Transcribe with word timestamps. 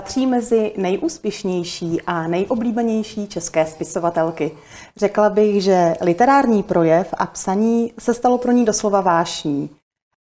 Patří 0.00 0.26
mezi 0.26 0.72
nejúspěšnější 0.76 2.02
a 2.02 2.26
nejoblíbenější 2.26 3.26
české 3.28 3.66
spisovatelky. 3.66 4.52
Řekla 4.96 5.30
bych, 5.30 5.62
že 5.62 5.94
literární 6.00 6.62
projev 6.62 7.14
a 7.18 7.26
psaní 7.26 7.92
se 7.98 8.14
stalo 8.14 8.38
pro 8.38 8.52
ní 8.52 8.64
doslova 8.64 9.00
vášní. 9.00 9.70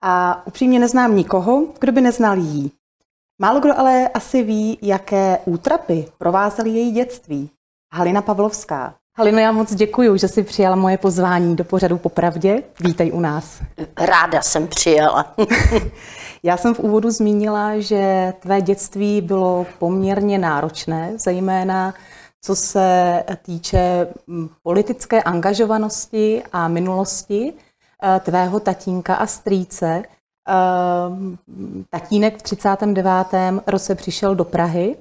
A 0.03 0.43
upřímně 0.47 0.79
neznám 0.79 1.17
nikoho, 1.17 1.67
kdo 1.81 1.93
by 1.93 2.01
neznal 2.01 2.39
jí. 2.39 2.73
Málo 3.39 3.61
kdo 3.61 3.79
ale 3.79 4.09
asi 4.09 4.43
ví, 4.43 4.79
jaké 4.83 5.39
útrapy 5.45 6.07
provázely 6.19 6.71
její 6.71 6.93
dětství. 6.93 7.51
Halina 7.95 8.23
Pavlovská. 8.23 8.95
Halino, 9.19 9.39
já 9.39 9.53
moc 9.53 9.75
děkuji, 9.75 10.17
že 10.17 10.29
jsi 10.29 10.43
přijala 10.43 10.77
moje 10.77 10.99
pozvání 10.99 11.57
do 11.57 11.65
pořadu 11.65 11.99
Popravdě. 11.99 12.63
Vítej 12.81 13.13
u 13.13 13.21
nás. 13.21 13.63
Ráda 14.01 14.43
jsem 14.43 14.69
přijela. 14.69 15.35
já 16.43 16.57
jsem 16.57 16.75
v 16.75 16.79
úvodu 16.79 17.11
zmínila, 17.11 17.79
že 17.79 18.33
tvé 18.41 18.61
dětství 18.63 19.21
bylo 19.21 19.67
poměrně 19.79 20.39
náročné, 20.39 21.13
zejména 21.17 21.95
co 22.43 22.57
se 22.57 23.23
týče 23.43 24.07
mm, 24.27 24.49
politické 24.63 25.23
angažovanosti 25.23 26.43
a 26.53 26.69
minulosti 26.69 27.53
eh, 28.03 28.21
tvého 28.21 28.61
tatínka 28.61 29.15
a 29.15 29.27
strýce. 29.27 30.03
Eh, 30.49 30.55
tatínek 31.91 32.39
v 32.39 32.43
39. 32.43 33.27
roce 33.67 33.95
přišel 33.95 34.35
do 34.35 34.45
Prahy 34.45 34.97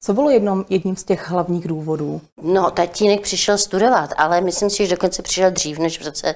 co 0.00 0.14
bylo 0.14 0.30
jednom, 0.30 0.64
jedním 0.68 0.96
z 0.96 1.04
těch 1.04 1.28
hlavních 1.28 1.68
důvodů? 1.68 2.20
No, 2.42 2.70
tatínek 2.70 3.20
přišel 3.20 3.58
studovat, 3.58 4.10
ale 4.16 4.40
myslím 4.40 4.70
si, 4.70 4.86
že 4.86 4.94
dokonce 4.94 5.22
přišel 5.22 5.50
dřív 5.50 5.78
než 5.78 6.00
v 6.00 6.04
roce 6.04 6.34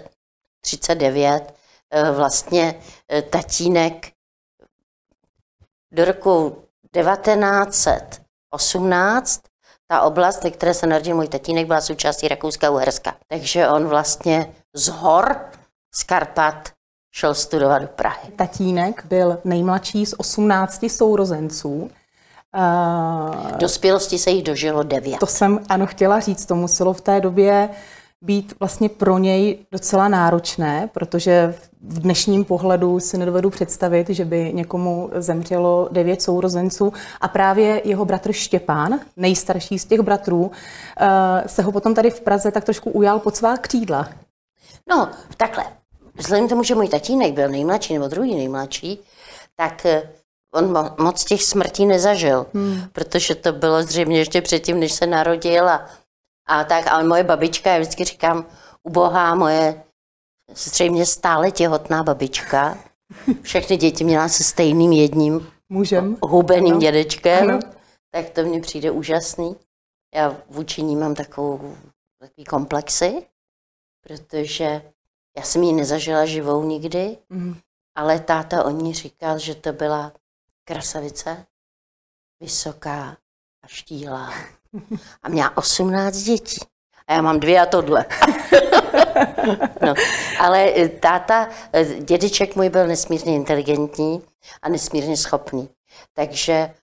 39. 0.60 1.54
Eh, 1.90 2.10
vlastně 2.10 2.80
eh, 3.12 3.22
tatínek 3.22 4.12
do 5.92 6.04
roku 6.04 6.56
1918 6.90 9.40
ta 9.88 10.00
oblast, 10.00 10.44
ve 10.44 10.50
které 10.50 10.74
se 10.74 10.86
narodil 10.86 11.16
můj 11.16 11.28
tatínek, 11.28 11.66
byla 11.66 11.80
součástí 11.80 12.28
Rakouska 12.28 12.66
a 12.66 12.70
Uherska. 12.70 13.16
Takže 13.28 13.68
on 13.68 13.88
vlastně 13.88 14.54
z 14.74 14.88
hor, 14.88 15.36
z 15.94 16.02
Karpat, 16.02 16.68
šel 17.12 17.34
studovat 17.34 17.78
do 17.78 17.88
Prahy. 17.88 18.32
Tatínek 18.32 19.04
byl 19.04 19.38
nejmladší 19.44 20.06
z 20.06 20.14
18 20.18 20.84
sourozenců. 20.88 21.90
Uh, 22.54 23.58
Dospělosti 23.58 24.18
se 24.18 24.30
jich 24.30 24.42
dožilo 24.42 24.82
devět. 24.82 25.18
To 25.18 25.26
jsem 25.26 25.60
ano 25.68 25.86
chtěla 25.86 26.20
říct, 26.20 26.46
to 26.46 26.54
muselo 26.54 26.92
v 26.92 27.00
té 27.00 27.20
době 27.20 27.68
být 28.22 28.54
vlastně 28.60 28.88
pro 28.88 29.18
něj 29.18 29.58
docela 29.72 30.08
náročné, 30.08 30.88
protože 30.92 31.54
v 31.80 32.00
dnešním 32.00 32.44
pohledu 32.44 33.00
si 33.00 33.18
nedovedu 33.18 33.50
představit, 33.50 34.10
že 34.10 34.24
by 34.24 34.52
někomu 34.52 35.10
zemřelo 35.14 35.88
devět 35.92 36.22
sourozenců 36.22 36.92
a 37.20 37.28
právě 37.28 37.82
jeho 37.84 38.04
bratr 38.04 38.32
Štěpán, 38.32 39.00
nejstarší 39.16 39.78
z 39.78 39.84
těch 39.84 40.00
bratrů, 40.00 40.50
se 41.46 41.62
ho 41.62 41.72
potom 41.72 41.94
tady 41.94 42.10
v 42.10 42.20
Praze 42.20 42.50
tak 42.50 42.64
trošku 42.64 42.90
ujal 42.90 43.18
pod 43.18 43.36
svá 43.36 43.56
křídla. 43.56 44.08
No, 44.88 45.08
takhle. 45.36 45.64
Vzhledem 46.14 46.46
k 46.46 46.50
tomu, 46.50 46.62
že 46.62 46.74
můj 46.74 46.88
tatínek 46.88 47.32
byl 47.32 47.48
nejmladší 47.48 47.94
nebo 47.94 48.08
druhý 48.08 48.34
nejmladší, 48.34 49.00
tak 49.56 49.86
on 50.54 50.94
moc 50.98 51.24
těch 51.24 51.44
smrtí 51.44 51.86
nezažil, 51.86 52.46
hmm. 52.54 52.80
protože 52.92 53.34
to 53.34 53.52
bylo 53.52 53.82
zřejmě 53.82 54.18
ještě 54.18 54.42
předtím, 54.42 54.80
než 54.80 54.92
se 54.92 55.06
narodil 55.06 55.68
a, 55.68 55.88
a 56.46 56.64
tak, 56.64 56.86
ale 56.86 57.04
moje 57.04 57.24
babička, 57.24 57.70
já 57.70 57.78
vždycky 57.78 58.04
říkám, 58.04 58.46
ubohá 58.82 59.34
moje 59.34 59.84
zřejmě 60.54 61.06
stále 61.06 61.50
těhotná 61.50 62.02
babička, 62.02 62.78
všechny 63.42 63.76
děti 63.76 64.04
měla 64.04 64.28
se 64.28 64.44
stejným 64.44 64.92
jedním 64.92 65.50
Mužem. 65.68 66.16
hubeným 66.22 66.72
ano. 66.72 66.80
dědečkem, 66.80 67.50
ano. 67.50 67.58
tak 68.10 68.30
to 68.30 68.42
mně 68.42 68.60
přijde 68.60 68.90
úžasný. 68.90 69.56
Já 70.14 70.36
vůči 70.48 70.82
ní 70.82 70.96
mám 70.96 71.14
takovou, 71.14 71.76
takový 72.18 72.44
komplexy, 72.44 73.26
protože 74.00 74.82
já 75.36 75.42
jsem 75.42 75.62
ji 75.62 75.72
nezažila 75.72 76.26
živou 76.26 76.64
nikdy, 76.64 77.18
mm. 77.30 77.56
ale 77.94 78.20
táta 78.20 78.64
o 78.64 78.70
ní 78.70 78.94
říkal, 78.94 79.38
že 79.38 79.54
to 79.54 79.72
byla 79.72 80.12
krasavice, 80.64 81.46
vysoká 82.40 83.16
a 83.62 83.66
štílá. 83.66 84.34
A 85.22 85.28
měla 85.28 85.56
18 85.56 86.16
dětí. 86.16 86.60
A 87.06 87.12
já 87.12 87.22
mám 87.22 87.40
dvě 87.40 87.60
a 87.60 87.66
tohle. 87.66 88.06
no, 89.86 89.94
ale 90.40 90.72
eh, 90.76 90.88
táta, 90.88 91.48
eh, 91.72 91.84
dědeček 91.84 92.56
můj 92.56 92.68
byl 92.68 92.86
nesmírně 92.86 93.34
inteligentní 93.34 94.22
a 94.62 94.68
nesmírně 94.68 95.16
schopný. 95.16 95.68
Takže 96.12 96.74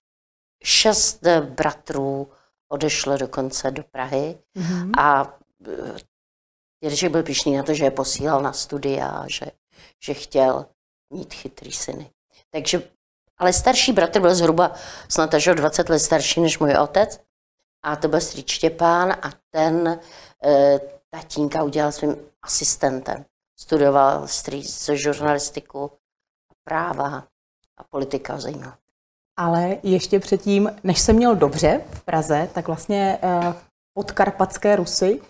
šest 0.64 1.26
eh, 1.26 1.40
bratrů 1.40 2.28
odešlo 2.68 3.16
dokonce 3.16 3.70
do 3.70 3.82
Prahy 3.82 4.38
mm-hmm. 4.56 4.90
a 5.00 5.38
dědeček 6.84 7.12
byl 7.12 7.22
pišný 7.22 7.56
na 7.56 7.62
to, 7.62 7.74
že 7.74 7.84
je 7.84 7.90
posílal 7.90 8.42
na 8.42 8.52
studia, 8.52 9.24
že, 9.28 9.46
že 10.04 10.14
chtěl 10.14 10.66
mít 11.10 11.34
chytrý 11.34 11.72
syny. 11.72 12.10
Takže 12.50 12.82
ale 13.42 13.52
starší 13.52 13.92
bratr 13.92 14.20
byl 14.20 14.34
zhruba 14.34 14.72
snad 15.08 15.34
až 15.34 15.46
o 15.46 15.54
20 15.54 15.88
let 15.88 15.98
starší 15.98 16.40
než 16.40 16.58
můj 16.58 16.74
otec. 16.76 17.20
A 17.84 17.96
to 17.96 18.08
byl 18.08 18.20
strýč 18.20 18.50
Štěpán 18.50 19.12
a 19.12 19.30
ten 19.50 20.00
e, 20.44 20.80
tatínka 21.10 21.62
udělal 21.62 21.92
svým 21.92 22.16
asistentem. 22.42 23.24
Studoval 23.60 24.28
strýč 24.28 24.90
žurnalistiku, 24.92 25.90
práva 26.64 27.24
a 27.76 27.84
politika 27.90 28.40
zajímá. 28.40 28.78
Ale 29.36 29.76
ještě 29.82 30.20
předtím, 30.20 30.72
než 30.84 31.00
jsem 31.00 31.16
měl 31.16 31.36
dobře 31.36 31.80
v 31.90 32.02
Praze, 32.02 32.48
tak 32.54 32.66
vlastně 32.66 33.18
e, 33.22 33.54
pod 33.94 34.12
Karpatské 34.12 34.76
Rusy 34.76 35.20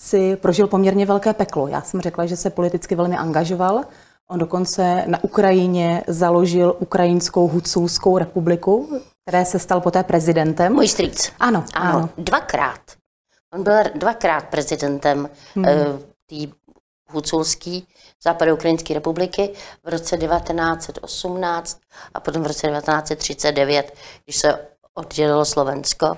si 0.00 0.36
prožil 0.36 0.66
poměrně 0.66 1.06
velké 1.06 1.34
peklo. 1.34 1.68
Já 1.68 1.82
jsem 1.82 2.00
řekla, 2.00 2.26
že 2.26 2.36
se 2.36 2.50
politicky 2.50 2.94
velmi 2.94 3.16
angažoval 3.16 3.84
On 4.30 4.38
dokonce 4.38 5.04
na 5.06 5.24
Ukrajině 5.24 6.02
založil 6.06 6.76
Ukrajinskou 6.78 7.48
Huculskou 7.48 8.18
republiku, 8.18 9.00
které 9.22 9.44
se 9.44 9.58
stal 9.58 9.80
poté 9.80 10.02
prezidentem. 10.02 10.72
Můj 10.72 10.88
strýc. 10.88 11.32
Ano, 11.40 11.64
ano. 11.74 11.98
ano. 11.98 12.08
Dvakrát. 12.18 12.80
On 13.54 13.62
byl 13.62 13.74
dvakrát 13.94 14.44
prezidentem 14.44 15.30
hmm. 15.54 15.64
uh, 15.64 16.00
té 16.26 16.52
Huculské 17.08 17.80
západoukrajinské 18.24 18.94
republiky 18.94 19.52
v 19.84 19.88
roce 19.88 20.16
1918 20.16 21.80
a 22.14 22.20
potom 22.20 22.42
v 22.42 22.46
roce 22.46 22.68
1939, 22.68 23.94
když 24.24 24.36
se 24.36 24.66
oddělilo 24.94 25.44
Slovensko, 25.44 26.16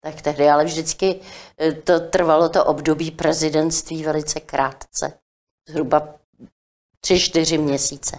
tak 0.00 0.22
tehdy, 0.22 0.48
ale 0.48 0.64
vždycky 0.64 1.20
eh, 1.58 1.72
to 1.72 2.00
trvalo 2.00 2.48
to 2.48 2.64
období 2.64 3.10
prezidentství 3.10 4.04
velice 4.04 4.40
krátce. 4.40 5.12
Zhruba 5.68 6.19
tři, 7.00 7.20
čtyři 7.20 7.58
měsíce. 7.58 8.18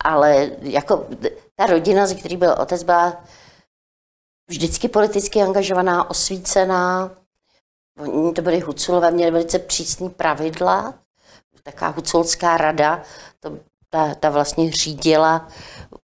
Ale 0.00 0.50
jako 0.60 1.06
ta 1.56 1.66
rodina, 1.66 2.06
ze 2.06 2.14
který 2.14 2.36
byl 2.36 2.54
otec, 2.58 2.82
byla 2.82 3.24
vždycky 4.48 4.88
politicky 4.88 5.42
angažovaná, 5.42 6.10
osvícená. 6.10 7.10
Oni 7.98 8.32
to 8.32 8.42
byli 8.42 8.60
Huculové, 8.60 9.10
měli 9.10 9.30
velice 9.30 9.58
přísný 9.58 10.10
pravidla. 10.10 10.94
Taká 11.62 11.88
Huculská 11.88 12.56
rada, 12.56 13.02
to, 13.40 13.58
ta, 13.90 14.14
ta 14.14 14.30
vlastně 14.30 14.72
řídila 14.72 15.48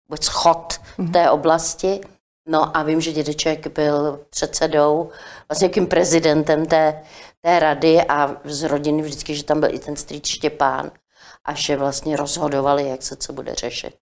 vůbec 0.08 0.26
chod 0.26 0.72
mm-hmm. 0.72 1.12
té 1.12 1.30
oblasti. 1.30 2.00
No 2.48 2.76
a 2.76 2.82
vím, 2.82 3.00
že 3.00 3.12
dědeček 3.12 3.66
byl 3.66 4.20
předsedou, 4.30 5.10
vlastně 5.48 5.66
jakým 5.66 5.86
prezidentem 5.86 6.66
té, 6.66 7.02
té 7.40 7.58
rady 7.58 8.02
a 8.02 8.36
z 8.44 8.62
rodiny 8.62 9.02
vždycky, 9.02 9.34
že 9.34 9.44
tam 9.44 9.60
byl 9.60 9.74
i 9.74 9.78
ten 9.78 9.96
strýč 9.96 10.28
Štěpán 10.28 10.90
a 11.44 11.54
že 11.54 11.76
vlastně 11.76 12.16
rozhodovali, 12.16 12.88
jak 12.88 13.02
se 13.02 13.16
co 13.16 13.32
bude 13.32 13.54
řešit. 13.54 13.94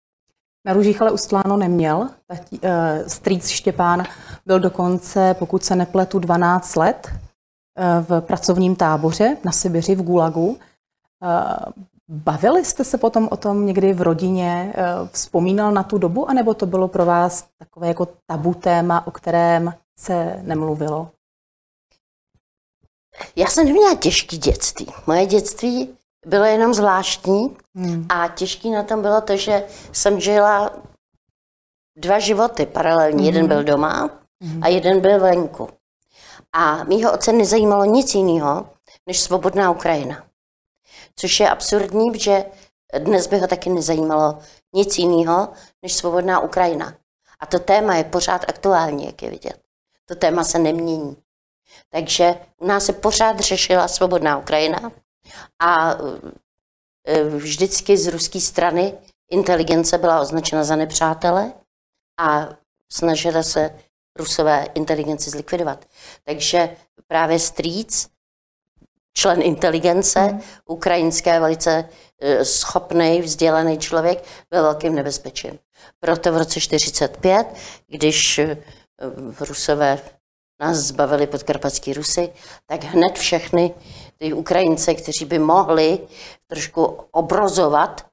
Na 0.65 0.73
růžích 0.73 1.01
ale 1.01 1.11
ustláno 1.11 1.57
neměl. 1.57 2.09
Tati, 2.27 2.59
uh, 2.59 2.69
strýc 3.07 3.47
Štěpán 3.47 4.03
byl 4.45 4.59
dokonce, 4.59 5.35
pokud 5.39 5.63
se 5.63 5.75
nepletu, 5.75 6.19
12 6.19 6.75
let 6.75 7.07
uh, 7.11 8.05
v 8.05 8.21
pracovním 8.21 8.75
táboře 8.75 9.37
na 9.43 9.51
Sibiři 9.51 9.95
v 9.95 10.03
Gulagu. 10.03 10.47
Uh, 10.47 10.57
bavili 12.09 12.65
jste 12.65 12.83
se 12.83 12.97
potom 12.97 13.27
o 13.31 13.37
tom 13.37 13.65
někdy 13.65 13.93
v 13.93 14.01
rodině? 14.01 14.73
Uh, 14.77 15.07
vzpomínal 15.07 15.71
na 15.71 15.83
tu 15.83 15.97
dobu, 15.97 16.29
anebo 16.29 16.53
to 16.53 16.65
bylo 16.65 16.87
pro 16.87 17.05
vás 17.05 17.47
takové 17.57 17.87
jako 17.87 18.07
tabu 18.25 18.53
téma, 18.53 19.07
o 19.07 19.11
kterém 19.11 19.73
se 19.99 20.39
nemluvilo? 20.41 21.11
Já 23.35 23.47
jsem 23.47 23.65
neměla 23.65 23.95
těžký 23.95 24.37
dětství. 24.37 24.87
Moje 25.07 25.25
dětství 25.25 25.97
bylo 26.25 26.45
jenom 26.45 26.73
zvláštní 26.73 27.57
hmm. 27.75 28.05
a 28.09 28.27
těžký 28.27 28.71
na 28.71 28.83
tom 28.83 29.01
bylo 29.01 29.21
to, 29.21 29.37
že 29.37 29.67
jsem 29.91 30.19
žila 30.19 30.71
dva 31.97 32.19
životy 32.19 32.65
paralelně. 32.65 33.17
Hmm. 33.17 33.25
Jeden 33.25 33.47
byl 33.47 33.63
doma 33.63 34.09
hmm. 34.43 34.63
a 34.63 34.67
jeden 34.67 35.01
byl 35.01 35.19
venku. 35.19 35.69
A 36.53 36.83
mýho 36.83 37.13
otce 37.13 37.33
nezajímalo 37.33 37.85
nic 37.85 38.15
jiného, 38.15 38.69
než 39.07 39.19
svobodná 39.19 39.71
Ukrajina. 39.71 40.23
Což 41.15 41.39
je 41.39 41.49
absurdní, 41.49 42.19
že 42.19 42.45
dnes 42.99 43.27
by 43.27 43.39
ho 43.39 43.47
taky 43.47 43.69
nezajímalo 43.69 44.39
nic 44.75 44.97
jiného, 44.97 45.49
než 45.81 45.93
svobodná 45.93 46.39
Ukrajina. 46.39 46.93
A 47.39 47.45
to 47.45 47.59
téma 47.59 47.95
je 47.95 48.03
pořád 48.03 48.45
aktuální, 48.47 49.05
jak 49.05 49.21
je 49.21 49.29
vidět. 49.29 49.59
To 50.05 50.15
téma 50.15 50.43
se 50.43 50.59
nemění. 50.59 51.17
Takže 51.89 52.35
u 52.57 52.67
nás 52.67 52.85
se 52.85 52.93
pořád 52.93 53.39
řešila 53.39 53.87
svobodná 53.87 54.37
Ukrajina 54.37 54.91
a 55.59 55.95
e, 57.07 57.23
vždycky 57.23 57.97
z 57.97 58.07
ruské 58.07 58.39
strany 58.39 58.93
inteligence 59.31 59.97
byla 59.97 60.21
označena 60.21 60.63
za 60.63 60.75
nepřátele 60.75 61.53
a 62.19 62.49
snažila 62.91 63.43
se 63.43 63.75
rusové 64.15 64.67
inteligenci 64.73 65.29
zlikvidovat. 65.29 65.85
Takže 66.23 66.75
právě 67.07 67.39
Strýc, 67.39 68.09
člen 69.13 69.41
inteligence, 69.41 70.19
mm. 70.19 70.41
ukrajinské, 70.65 71.39
velice 71.39 71.89
e, 72.19 72.45
schopný, 72.45 73.21
vzdělaný 73.21 73.77
člověk, 73.77 74.23
byl 74.49 74.63
velkým 74.63 74.95
nebezpečím. 74.95 75.59
Proto 75.99 76.31
v 76.31 76.37
roce 76.37 76.59
1945, 76.59 77.47
když 77.87 78.39
e, 78.39 78.57
rusové 79.39 79.99
nás 80.61 80.77
zbavili 80.77 81.27
podkarpatský 81.27 81.93
Rusy, 81.93 82.33
tak 82.65 82.83
hned 82.83 83.17
všechny 83.17 83.73
ty 84.21 84.33
Ukrajince, 84.33 84.93
kteří 84.93 85.25
by 85.25 85.39
mohli 85.39 85.99
trošku 86.47 86.83
obrozovat 87.11 88.05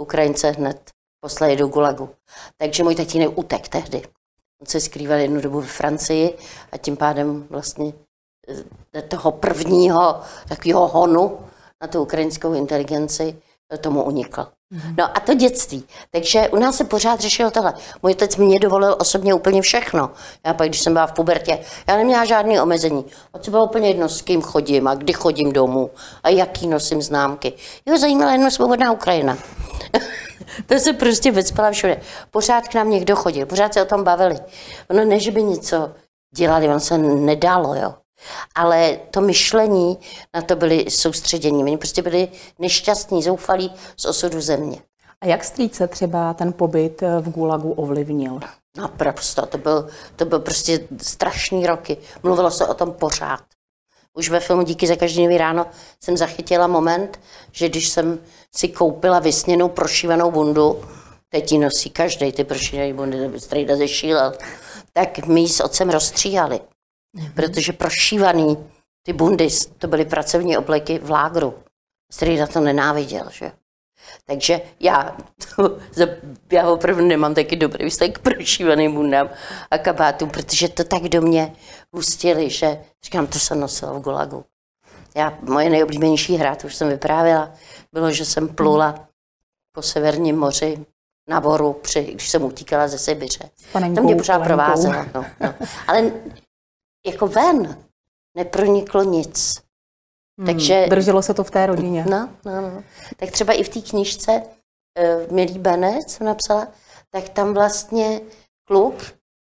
Ukrajince 0.00 0.50
hned 0.50 0.90
poslali 1.20 1.56
do 1.56 1.66
Gulagu. 1.66 2.10
Takže 2.56 2.82
můj 2.82 2.94
tatínek 2.94 3.38
utek 3.38 3.68
tehdy. 3.68 4.02
On 4.60 4.66
se 4.66 4.80
skrýval 4.80 5.18
jednu 5.18 5.40
dobu 5.40 5.60
v 5.60 5.72
Francii 5.72 6.38
a 6.72 6.76
tím 6.76 6.96
pádem 6.96 7.46
vlastně 7.50 7.92
eh, 8.94 9.02
toho 9.02 9.32
prvního 9.32 10.20
takového 10.48 10.88
honu 10.88 11.38
na 11.82 11.88
tu 11.88 12.02
ukrajinskou 12.02 12.54
inteligenci 12.54 13.42
tomu 13.80 14.02
unikl. 14.02 14.46
No 14.96 15.16
a 15.16 15.20
to 15.20 15.34
dětství. 15.34 15.84
Takže 16.10 16.48
u 16.48 16.56
nás 16.56 16.76
se 16.76 16.84
pořád 16.84 17.20
řešilo 17.20 17.50
tohle. 17.50 17.74
Můj 18.02 18.12
otec 18.12 18.36
mě 18.36 18.60
dovolil 18.60 18.96
osobně 19.00 19.34
úplně 19.34 19.62
všechno. 19.62 20.10
Já 20.46 20.54
pak, 20.54 20.68
když 20.68 20.80
jsem 20.80 20.92
byla 20.92 21.06
v 21.06 21.12
pubertě, 21.12 21.58
já 21.88 21.96
neměla 21.96 22.24
žádné 22.24 22.62
omezení. 22.62 23.04
A 23.34 23.38
co 23.38 23.50
bylo 23.50 23.64
úplně 23.64 23.88
jedno, 23.88 24.08
s 24.08 24.22
kým 24.22 24.42
chodím 24.42 24.88
a 24.88 24.94
kdy 24.94 25.12
chodím 25.12 25.52
domů 25.52 25.90
a 26.22 26.28
jaký 26.28 26.66
nosím 26.66 27.02
známky. 27.02 27.52
Jeho 27.86 27.98
zajímala 27.98 28.32
jenom 28.32 28.50
svobodná 28.50 28.92
Ukrajina. 28.92 29.38
to 30.66 30.78
se 30.78 30.92
prostě 30.92 31.30
vycpala 31.30 31.70
všude. 31.70 32.00
Pořád 32.30 32.68
k 32.68 32.74
nám 32.74 32.90
někdo 32.90 33.16
chodil, 33.16 33.46
pořád 33.46 33.74
se 33.74 33.82
o 33.82 33.86
tom 33.86 34.04
bavili. 34.04 34.38
Ono 34.90 35.04
ne, 35.04 35.20
že 35.20 35.30
by 35.30 35.42
něco 35.42 35.92
dělali, 36.34 36.68
ono 36.68 36.80
se 36.80 36.98
nedalo, 36.98 37.74
jo. 37.74 37.94
Ale 38.54 38.98
to 39.10 39.20
myšlení 39.20 39.98
na 40.34 40.42
to 40.42 40.56
byli 40.56 40.84
soustředění. 40.90 41.62
Oni 41.62 41.76
prostě 41.76 42.02
byli 42.02 42.28
nešťastní, 42.58 43.22
zoufalí 43.22 43.72
z 43.96 44.04
osudu 44.04 44.40
země. 44.40 44.78
A 45.20 45.26
jak 45.26 45.44
strýce 45.44 45.88
třeba 45.88 46.34
ten 46.34 46.52
pobyt 46.52 47.02
v 47.20 47.30
Gulagu 47.30 47.72
ovlivnil? 47.72 48.40
Naprosto, 48.76 49.46
to 49.46 49.58
byl, 49.58 49.88
to 50.16 50.24
byl 50.24 50.40
prostě 50.40 50.88
strašný 51.02 51.66
roky. 51.66 51.96
Mluvilo 52.22 52.50
se 52.50 52.66
o 52.66 52.74
tom 52.74 52.92
pořád. 52.92 53.40
Už 54.14 54.30
ve 54.30 54.40
filmu 54.40 54.62
Díky 54.62 54.86
za 54.86 54.96
každý 54.96 55.24
nový 55.24 55.38
ráno 55.38 55.66
jsem 56.00 56.16
zachytila 56.16 56.66
moment, 56.66 57.20
že 57.52 57.68
když 57.68 57.88
jsem 57.88 58.18
si 58.56 58.68
koupila 58.68 59.18
vysněnou 59.18 59.68
prošívanou 59.68 60.30
bundu, 60.30 60.84
teď 61.28 61.52
ji 61.52 61.58
nosí 61.58 61.90
každý 61.90 62.32
ty 62.32 62.44
prošívané 62.44 62.94
bundy, 62.94 63.40
strejda 63.40 63.76
zešílel, 63.76 64.32
tak 64.92 65.26
my 65.26 65.40
ji 65.40 65.48
s 65.48 65.60
otcem 65.60 65.90
rozstříhali. 65.90 66.60
Mm-hmm. 67.16 67.32
Protože 67.34 67.72
prošívaný 67.72 68.56
ty 69.02 69.12
bundy, 69.12 69.48
to 69.78 69.88
byly 69.88 70.04
pracovní 70.04 70.56
obleky 70.56 70.98
v 70.98 71.10
lágru. 71.10 71.54
Strejda 72.12 72.46
to 72.46 72.60
nenáviděl, 72.60 73.26
že? 73.30 73.52
Takže 74.26 74.60
já, 74.80 75.16
to, 75.56 75.78
já 76.52 76.70
opravdu 76.70 77.06
nemám 77.06 77.34
taky 77.34 77.56
dobrý 77.56 77.90
vztah 77.90 78.08
k 78.08 78.18
prošívaným 78.18 78.94
bundám 78.94 79.30
a 79.70 79.78
kabátům, 79.78 80.30
protože 80.30 80.68
to 80.68 80.84
tak 80.84 81.02
do 81.02 81.22
mě 81.22 81.52
hustili, 81.92 82.50
že 82.50 82.78
říkám, 83.04 83.26
to 83.26 83.38
jsem 83.38 83.60
nosila 83.60 83.92
v 83.92 84.00
Gulagu. 84.00 84.44
Já, 85.16 85.38
moje 85.42 85.70
nejoblíbenější 85.70 86.36
hra, 86.36 86.56
to 86.56 86.66
už 86.66 86.74
jsem 86.74 86.88
vyprávěla, 86.88 87.52
bylo, 87.92 88.12
že 88.12 88.24
jsem 88.24 88.48
plula 88.48 89.08
po 89.72 89.82
severním 89.82 90.36
moři 90.36 90.86
na 91.28 91.40
voru, 91.40 91.72
při, 91.72 92.04
když 92.04 92.28
jsem 92.28 92.42
utíkala 92.42 92.88
ze 92.88 92.98
Sibiře. 92.98 93.50
to 93.94 94.02
mě 94.02 94.16
pořád 94.16 94.38
provázelo. 94.44 94.94
No, 95.14 95.26
no. 95.40 95.54
Ale 95.86 96.12
jako 97.06 97.26
ven 97.26 97.78
neproniklo 98.34 99.02
nic. 99.02 99.62
Hmm, 100.38 100.46
Takže, 100.46 100.86
drželo 100.90 101.22
se 101.22 101.34
to 101.34 101.44
v 101.44 101.50
té 101.50 101.66
rodině. 101.66 102.04
No, 102.10 102.28
no, 102.44 102.60
no. 102.60 102.82
Tak 103.16 103.30
třeba 103.30 103.52
i 103.52 103.62
v 103.62 103.68
té 103.68 103.80
knižce 103.80 104.32
uh, 104.32 105.32
Milý 105.32 105.58
Benec 105.58 106.12
jsem 106.12 106.26
napsala, 106.26 106.68
tak 107.10 107.28
tam 107.28 107.54
vlastně 107.54 108.20
kluk, 108.64 108.94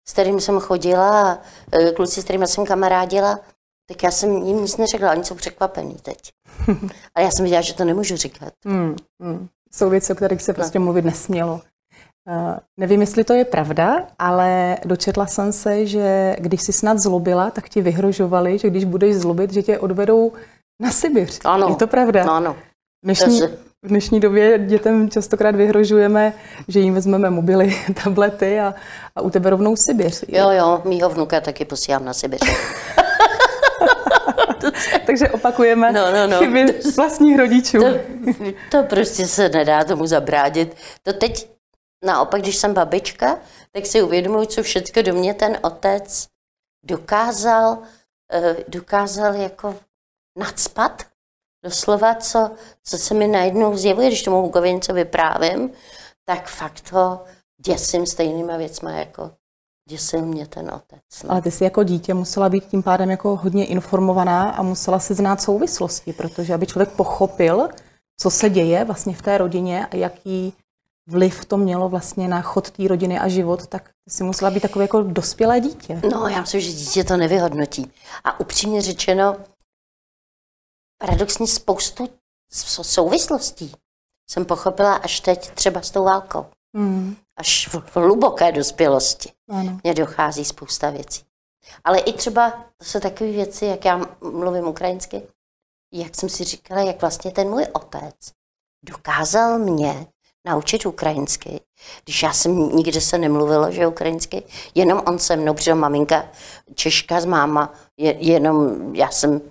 s 0.08 0.14
kterým 0.14 0.40
jsem 0.40 0.60
chodila, 0.60 1.32
a 1.32 1.40
uh, 1.80 1.92
kluci, 1.92 2.22
s 2.22 2.24
kterými 2.24 2.48
jsem 2.48 2.66
kamarádila, 2.66 3.40
tak 3.88 4.04
já 4.04 4.12
jsem 4.12 4.32
jim 4.32 4.62
nic 4.62 4.78
neřekla, 4.78 5.12
oni 5.12 5.24
jsou 5.24 5.36
překvapený 5.36 5.96
teď. 5.96 6.18
Ale 7.16 7.26
já 7.26 7.32
jsem 7.32 7.44
viděla, 7.44 7.62
že 7.62 7.74
to 7.74 7.86
nemůžu 7.86 8.16
říkat. 8.16 8.54
Hmm, 8.66 8.96
hmm. 9.22 9.48
Jsou 9.72 9.90
věci, 9.90 10.14
o 10.14 10.16
kterých 10.16 10.42
se 10.42 10.52
no. 10.52 10.56
prostě 10.56 10.80
no. 10.80 10.86
mluvit 10.86 11.06
nesmělo. 11.06 11.62
Uh, 12.27 12.57
nevím, 12.77 13.01
jestli 13.01 13.24
to 13.24 13.33
je 13.33 13.45
pravda, 13.45 14.07
ale 14.19 14.77
dočetla 14.86 15.27
jsem 15.27 15.51
se, 15.51 15.86
že 15.86 16.36
když 16.39 16.62
si 16.62 16.74
snad 16.74 17.00
zlobila, 17.00 17.51
tak 17.51 17.69
ti 17.69 17.81
vyhrožovali, 17.81 18.57
že 18.57 18.69
když 18.69 18.83
budeš 18.83 19.16
zlobit, 19.16 19.54
že 19.54 19.63
tě 19.63 19.80
odvedou 19.80 20.33
na 20.81 20.92
Sibiř. 20.92 21.39
Ano. 21.44 21.68
Je 21.69 21.75
to 21.75 21.88
pravda? 21.88 22.24
Ano. 22.24 22.56
Dnešní, 23.04 23.42
v 23.83 23.88
dnešní 23.88 24.19
době 24.19 24.60
dětem 24.60 25.10
častokrát 25.10 25.56
vyhrožujeme, 25.56 26.33
že 26.68 26.80
jim 26.80 26.94
vezmeme 26.94 27.30
mobily, 27.30 27.75
tablety 28.04 28.60
a, 28.60 28.75
a 29.16 29.21
u 29.21 29.30
tebe 29.30 29.50
rovnou 29.50 29.75
Sibiř. 29.75 30.25
Jo, 30.28 30.50
jo, 30.50 30.81
mýho 30.86 31.10
vnuka 31.10 31.42
taky 31.42 31.66
posílám 31.66 32.06
na 32.06 32.13
Sibiř. 32.13 32.42
Takže 35.06 35.30
opakujeme 35.30 35.92
no, 35.92 36.12
no, 36.12 36.28
no. 36.28 36.39
chyby 36.39 36.66
vlastních 36.95 37.38
rodičů. 37.38 37.78
To, 37.80 37.98
to 38.71 38.83
prostě 38.83 39.28
se 39.28 39.50
nedá 39.50 39.83
tomu 39.83 40.06
zabránit. 40.06 40.75
To 41.04 41.13
teď 41.13 41.55
naopak, 42.06 42.42
když 42.42 42.56
jsem 42.56 42.74
babička, 42.74 43.40
tak 43.72 43.86
si 43.86 44.02
uvědomuji, 44.02 44.48
co 44.48 44.63
všechno 44.63 45.02
do 45.02 45.13
mě 45.13 45.34
ten 45.34 45.57
otec 45.62 46.28
dokázal, 46.84 47.78
eh, 48.34 48.56
dokázal 48.68 49.36
jako 49.36 49.75
nadspat. 50.38 51.04
Doslova, 51.63 52.16
co, 52.16 52.52
co 52.84 52.98
se 52.98 53.13
mi 53.13 53.28
najednou 53.28 53.78
zjevuje, 53.78 54.07
když 54.07 54.24
tomu 54.24 54.42
Hugovi 54.42 54.74
něco 54.74 54.94
vyprávím, 54.94 55.72
tak 56.25 56.48
fakt 56.48 56.90
to 56.90 57.24
děsím 57.66 58.06
stejnýma 58.06 58.57
věcma, 58.57 58.92
jako 58.92 59.31
děsil 59.90 60.21
mě 60.21 60.47
ten 60.47 60.71
otec. 60.71 61.24
No. 61.24 61.31
Ale 61.31 61.42
ty 61.42 61.52
jsi 61.52 61.64
jako 61.64 61.83
dítě 61.83 62.14
musela 62.14 62.50
být 62.50 62.66
tím 62.66 62.83
pádem 62.83 63.12
jako 63.12 63.35
hodně 63.35 63.66
informovaná 63.66 64.50
a 64.50 64.62
musela 64.62 65.00
si 65.00 65.14
znát 65.14 65.42
souvislosti, 65.42 66.14
protože 66.14 66.54
aby 66.54 66.68
člověk 66.68 66.90
pochopil, 66.90 67.69
co 68.19 68.30
se 68.30 68.50
děje 68.50 68.85
vlastně 68.85 69.16
v 69.16 69.21
té 69.21 69.38
rodině 69.38 69.85
a 69.85 69.95
jaký 69.95 70.54
vliv 71.07 71.45
to 71.45 71.57
mělo 71.57 71.90
vlastně 71.90 72.28
na 72.28 72.42
chod 72.42 72.71
té 72.71 72.88
rodiny 72.88 73.19
a 73.19 73.28
život, 73.28 73.68
tak 73.68 73.90
si 74.09 74.24
musela 74.24 74.52
být 74.52 74.59
takové 74.59 74.83
jako 74.83 75.02
dospělé 75.02 75.59
dítě. 75.59 76.02
No, 76.12 76.28
já 76.28 76.42
myslím, 76.42 76.62
že 76.62 76.71
dítě 76.71 77.04
to 77.04 77.18
nevyhodnotí. 77.18 77.92
A 78.24 78.40
upřímně 78.40 78.81
řečeno, 78.81 79.38
paradoxně 80.97 81.47
spoustu 81.47 82.09
souvislostí 82.81 83.71
jsem 84.30 84.45
pochopila 84.45 84.95
až 84.95 85.19
teď 85.19 85.52
třeba 85.52 85.81
s 85.81 85.92
tou 85.92 86.04
válkou. 86.04 86.45
Mm. 86.74 87.16
Až 87.38 87.68
v 87.68 87.95
hluboké 87.95 88.52
dospělosti 88.52 89.31
ano. 89.50 89.80
mě 89.83 89.94
dochází 89.94 90.45
spousta 90.45 90.90
věcí. 90.90 91.24
Ale 91.83 92.00
i 92.00 92.14
třeba, 92.14 92.52
to 92.78 92.85
jsou 92.85 93.00
takové 93.00 93.31
věci, 93.31 93.66
jak 93.66 93.85
já 93.85 94.02
mluvím 94.21 94.68
ukrajinsky, 94.68 95.21
jak 95.94 96.16
jsem 96.16 96.30
si 96.30 96.44
říkala, 96.44 96.81
jak 96.81 97.02
vlastně 97.02 97.31
ten 97.31 97.50
můj 97.50 97.66
otec 97.74 98.16
dokázal 98.85 99.59
mě 99.59 100.07
naučit 100.45 100.85
ukrajinsky, 100.85 101.59
když 102.04 102.23
já 102.23 102.33
jsem 102.33 102.69
nikde 102.69 103.02
se 103.02 103.18
nemluvila, 103.18 103.71
že 103.71 103.87
ukrajinsky, 103.87 104.44
jenom 104.75 105.02
on 105.07 105.19
se 105.19 105.35
mnou, 105.35 105.54
protože 105.54 105.75
maminka 105.75 106.25
Češka 106.75 107.21
z 107.21 107.25
máma, 107.25 107.73
je, 107.97 108.16
jenom 108.19 108.90
já 108.95 109.11
jsem 109.11 109.42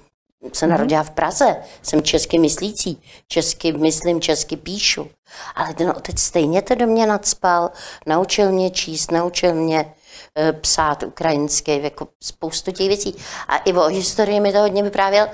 se 0.53 0.67
narodila 0.67 1.03
v 1.03 1.11
Praze, 1.11 1.57
jsem 1.83 2.03
česky 2.03 2.39
myslící, 2.39 3.03
česky 3.29 3.73
myslím, 3.73 4.21
česky 4.21 4.57
píšu. 4.57 5.11
Ale 5.55 5.75
ten 5.75 5.91
otec 5.91 6.21
stejně 6.21 6.63
to 6.63 6.75
do 6.75 6.87
mě 6.87 7.07
nadspal, 7.07 7.71
naučil 8.07 8.53
mě 8.53 8.71
číst, 8.71 9.11
naučil 9.11 9.55
mě 9.55 9.95
e, 10.39 10.53
psát 10.53 11.03
ukrajinsky, 11.03 11.83
jako 11.83 12.09
spoustu 12.23 12.73
těch 12.73 12.89
věcí. 12.89 13.17
A 13.49 13.57
i 13.57 13.73
o 13.73 13.87
historii 13.87 14.41
mi 14.41 14.53
to 14.53 14.59
hodně 14.59 14.83
vyprávěl. 14.83 15.29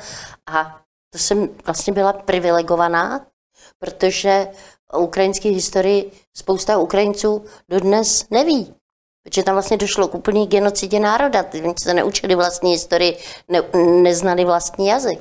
A 0.47 0.81
to 1.13 1.19
jsem 1.19 1.49
vlastně 1.67 1.93
byla 1.93 2.13
privilegovaná, 2.13 3.27
protože 3.79 4.49
o 4.93 5.01
ukrajinské 5.01 5.49
historii 5.49 6.11
spousta 6.37 6.79
Ukrajinců 6.79 7.45
dodnes 7.69 8.25
neví. 8.31 8.75
Protože 9.23 9.43
tam 9.43 9.55
vlastně 9.55 9.77
došlo 9.77 10.09
k 10.09 10.15
úplný 10.15 10.47
genocidě 10.47 11.01
národa. 11.01 11.45
Oni 11.55 11.75
se 11.83 11.95
neučili 11.95 12.35
vlastní 12.35 12.73
historii, 12.73 13.19
ne, 13.49 13.63
neznali 14.03 14.45
vlastní 14.45 14.87
jazyk. 14.87 15.21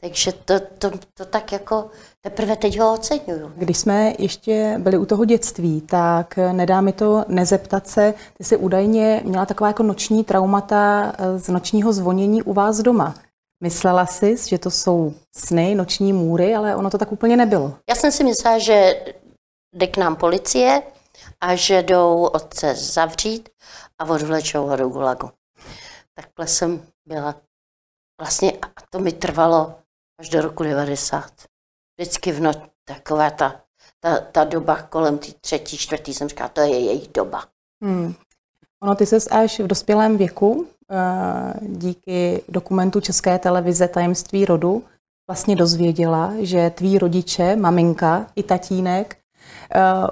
Takže 0.00 0.32
to, 0.32 0.60
to, 0.60 0.90
to 1.14 1.24
tak 1.24 1.52
jako 1.52 1.90
teprve 2.20 2.56
teď 2.56 2.80
ho 2.80 2.92
oceňuju. 2.94 3.52
Když 3.56 3.78
jsme 3.78 4.14
ještě 4.18 4.76
byli 4.78 4.98
u 4.98 5.06
toho 5.06 5.24
dětství, 5.24 5.80
tak 5.80 6.36
nedá 6.52 6.80
mi 6.80 6.92
to 6.92 7.24
nezeptat 7.28 7.88
se, 7.88 8.14
ty 8.38 8.44
jsi 8.44 8.56
údajně 8.56 9.20
měla 9.24 9.46
taková 9.46 9.68
jako 9.68 9.82
noční 9.82 10.24
traumata 10.24 11.12
eh, 11.18 11.38
z 11.38 11.48
nočního 11.48 11.92
zvonění 11.92 12.42
u 12.42 12.52
vás 12.52 12.76
doma. 12.76 13.14
Myslela 13.62 14.06
jsi, 14.06 14.36
že 14.48 14.58
to 14.58 14.70
jsou 14.70 15.14
sny, 15.36 15.74
noční 15.74 16.12
můry, 16.12 16.54
ale 16.54 16.76
ono 16.76 16.90
to 16.90 16.98
tak 16.98 17.12
úplně 17.12 17.36
nebylo. 17.36 17.78
Já 17.88 17.94
jsem 17.94 18.12
si 18.12 18.24
myslela, 18.24 18.58
že 18.58 19.04
jde 19.72 19.86
k 19.86 19.96
nám 19.96 20.16
policie 20.16 20.82
a 21.40 21.54
že 21.54 21.82
jdou 21.82 22.24
otce 22.24 22.74
zavřít 22.74 23.48
a 23.98 24.04
odvlečou 24.04 24.66
ho 24.66 24.76
do 24.76 24.88
gulagu. 24.88 25.30
Takhle 26.14 26.46
jsem 26.46 26.86
byla. 27.08 27.34
Vlastně 28.20 28.52
a 28.52 28.66
to 28.90 28.98
mi 28.98 29.12
trvalo 29.12 29.74
až 30.20 30.28
do 30.28 30.40
roku 30.40 30.62
90. 30.62 31.32
Vždycky 31.98 32.32
v 32.32 32.40
noc, 32.40 32.58
taková 32.84 33.30
ta, 33.30 33.60
ta, 34.00 34.18
ta 34.20 34.44
doba 34.44 34.82
kolem 34.82 35.18
té 35.18 35.32
třetí, 35.40 35.78
čtvrtý, 35.78 36.14
jsem 36.14 36.28
říkala, 36.28 36.48
to 36.48 36.60
je 36.60 36.80
jejich 36.80 37.08
doba. 37.08 37.44
Hmm. 37.82 38.14
Ono, 38.82 38.94
ty 38.94 39.06
ses 39.06 39.28
až 39.30 39.60
v 39.60 39.66
dospělém 39.66 40.16
věku 40.16 40.66
díky 41.60 42.42
dokumentu 42.48 43.00
České 43.00 43.38
televize 43.38 43.88
Tajemství 43.88 44.44
rodu 44.44 44.84
vlastně 45.28 45.56
dozvěděla, 45.56 46.32
že 46.38 46.70
tví 46.70 46.98
rodiče, 46.98 47.56
maminka 47.56 48.26
i 48.36 48.42
tatínek 48.42 49.16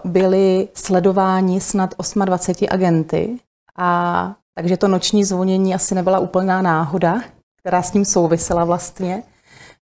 byli 0.04 0.68
sledováni 0.74 1.60
snad 1.60 1.94
28 2.24 2.66
agenty 2.70 3.38
a 3.76 4.34
takže 4.54 4.76
to 4.76 4.88
noční 4.88 5.24
zvonění 5.24 5.74
asi 5.74 5.94
nebyla 5.94 6.18
úplná 6.18 6.62
náhoda, 6.62 7.22
která 7.60 7.82
s 7.82 7.90
tím 7.90 8.04
souvisela 8.04 8.64
vlastně. 8.64 9.22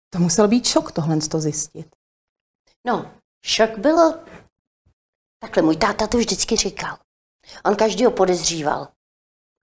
To 0.10 0.20
musel 0.20 0.48
být 0.48 0.66
šok 0.66 0.92
tohle 0.92 1.18
to 1.18 1.40
zjistit. 1.40 1.88
No, 2.88 3.12
šok 3.46 3.78
bylo, 3.78 4.14
takhle 5.40 5.64
můj 5.64 5.76
táta 5.76 6.08
to 6.08 6.18
vždycky 6.18 6.56
říkal. 6.56 6.98
On 7.66 7.76
každýho 7.76 8.12
podezříval. 8.12 8.88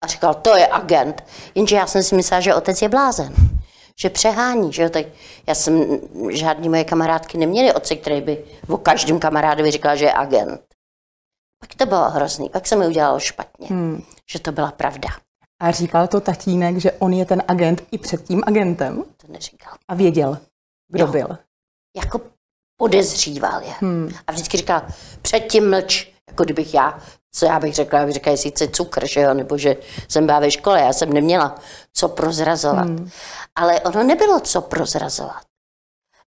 A 0.04 0.08
říkal, 0.08 0.34
to 0.34 0.56
je 0.56 0.68
agent. 0.68 1.24
Jenže 1.56 1.76
já 1.76 1.88
jsem 1.88 2.04
si 2.04 2.16
myslela, 2.16 2.42
že 2.42 2.56
otec 2.56 2.82
je 2.82 2.90
blázen. 2.90 3.34
Že 4.02 4.10
přehání, 4.10 4.74
že 4.74 4.84
jo, 4.84 4.90
tak 4.90 5.06
já 5.48 5.56
jsem, 5.56 6.00
žádný 6.32 6.70
moje 6.70 6.84
kamarádky 6.84 7.38
neměly 7.38 7.74
otce, 7.74 7.96
který 7.96 8.22
by 8.22 8.46
o 8.70 8.78
každém 8.78 9.20
kamarádovi 9.20 9.72
říkal, 9.72 9.96
že 9.96 10.06
je 10.06 10.14
agent. 10.14 10.62
Pak 11.60 11.76
to 11.76 11.86
bylo 11.86 12.10
hrozný, 12.10 12.50
pak 12.50 12.68
se 12.68 12.76
mi 12.76 12.88
udělalo 12.88 13.20
špatně, 13.20 13.68
hmm. 13.68 14.04
že 14.32 14.40
to 14.40 14.52
byla 14.52 14.72
pravda. 14.72 15.10
A 15.62 15.72
říkal 15.72 16.08
to 16.08 16.22
tatínek, 16.22 16.78
že 16.78 16.92
on 16.92 17.14
je 17.14 17.26
ten 17.26 17.44
agent 17.48 17.84
i 17.92 17.98
před 17.98 18.24
tím 18.24 18.44
agentem? 18.48 19.04
To 19.18 19.28
neříkal. 19.28 19.74
A 19.88 19.96
věděl, 19.96 20.38
kdo 20.88 21.06
jo. 21.06 21.12
byl? 21.12 21.38
Jako 21.98 22.22
podezříval 22.78 23.62
je. 23.62 23.74
Hmm. 23.80 24.10
A 24.28 24.32
vždycky 24.32 24.58
říkal, 24.58 24.82
předtím 25.22 25.70
mlč, 25.70 26.13
jako 26.34 26.44
kdybych 26.44 26.74
já, 26.74 27.00
co 27.32 27.46
já 27.46 27.60
bych 27.60 27.76
řekla, 27.76 28.00
já 28.00 28.06
bych 28.06 28.14
řekla, 28.14 28.32
jestli 28.32 28.52
chce 28.52 28.68
cukr, 28.68 29.08
že 29.08 29.22
jo, 29.22 29.34
nebo 29.34 29.58
že 29.58 29.78
jsem 30.10 30.26
byla 30.26 30.40
ve 30.40 30.52
škole, 30.52 30.80
já 30.80 30.94
jsem 30.94 31.14
neměla 31.14 31.56
co 31.94 32.10
prozrazovat. 32.10 32.88
Hmm. 32.88 33.10
Ale 33.56 33.82
ono 33.82 34.04
nebylo 34.04 34.40
co 34.40 34.62
prozrazovat. 34.62 35.44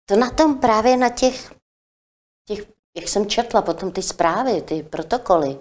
To 0.06 0.16
na 0.16 0.30
tom 0.30 0.58
právě 0.58 0.96
na 0.96 1.08
těch, 1.08 1.52
těch, 2.44 2.58
jak 2.96 3.08
jsem 3.08 3.26
četla 3.26 3.62
potom 3.62 3.92
ty 3.92 4.02
zprávy, 4.02 4.62
ty 4.62 4.82
protokoly, 4.82 5.58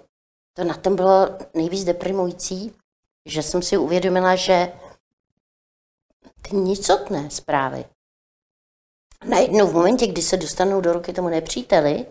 to 0.54 0.64
na 0.64 0.74
tom 0.74 0.96
bylo 0.96 1.30
nejvíc 1.54 1.84
deprimující, 1.84 2.74
že 3.25 3.44
jsem 3.44 3.62
si 3.62 3.78
uvědomila, 3.78 4.36
že 4.36 4.72
ty 6.42 6.56
nicotné 6.56 7.30
zprávy 7.30 7.86
najednou 9.25 9.68
v 9.68 9.74
momentě, 9.74 10.08
kdy 10.08 10.22
se 10.22 10.38
dostanou 10.38 10.82
do 10.82 10.94
ruky 10.94 11.14
tomu 11.14 11.30
nepříteli, 11.30 12.06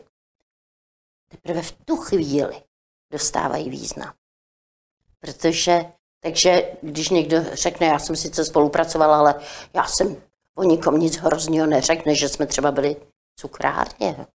teprve 1.29 1.63
v 1.63 1.73
tu 1.85 1.97
chvíli 1.97 2.63
dostávají 3.13 3.71
význam. 3.71 4.15
Protože, 5.21 5.85
takže 6.21 6.73
když 6.83 7.09
někdo 7.09 7.37
řekne, 7.53 7.87
já 7.87 7.99
jsem 7.99 8.17
sice 8.17 8.45
spolupracovala, 8.45 9.19
ale 9.19 9.35
já 9.75 9.87
jsem 9.87 10.23
o 10.55 10.63
nikom 10.63 10.99
nic 10.99 11.17
hrozného 11.17 11.67
neřekne, 11.67 12.15
že 12.15 12.29
jsme 12.29 12.47
třeba 12.47 12.73
byli 12.73 12.97
cukrárně, 13.41 14.27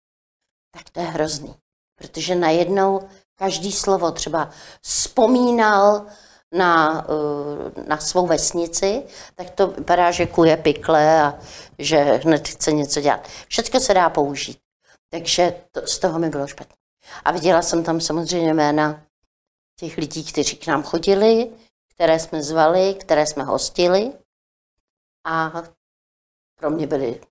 tak 0.72 0.90
to 0.90 1.00
je 1.00 1.06
hrozný. 1.06 1.56
Protože 1.96 2.36
najednou 2.36 3.10
každý 3.36 3.72
slovo 3.72 4.12
třeba 4.12 4.50
vzpomínal 4.82 6.06
na, 6.52 7.06
eh, 7.10 7.84
na 7.88 7.98
svou 7.98 8.28
vesnici, 8.28 9.04
tak 9.36 9.50
to 9.50 9.68
vypadá, 9.68 10.12
že 10.12 10.26
kuje 10.26 10.58
pikle 10.58 11.22
a 11.22 11.40
že 11.80 11.98
hned 11.98 12.48
chce 12.48 12.72
něco 12.72 13.02
dělat. 13.02 13.28
Všechno 13.48 13.80
se 13.80 13.94
dá 13.94 14.10
použít. 14.10 14.60
Takže 15.10 15.66
to, 15.72 15.88
z 15.88 16.00
toho 16.00 16.20
mi 16.20 16.30
bylo 16.30 16.48
špatně. 16.48 16.76
A 17.26 17.32
viděla 17.32 17.62
jsem 17.62 17.84
tam 17.84 18.02
samozřejmě 18.02 18.54
jména 18.54 19.06
těch 19.80 19.98
lidí, 19.98 20.24
kteří 20.32 20.58
k 20.58 20.68
nám 20.68 20.84
chodili, 20.84 21.52
které 21.90 22.20
jsme 22.20 22.44
zvali, 22.44 22.96
které 23.00 23.26
jsme 23.26 23.44
hostili. 23.44 24.14
A 25.26 25.64
pro 26.60 26.70
mě 26.70 26.88
byly 26.88 27.22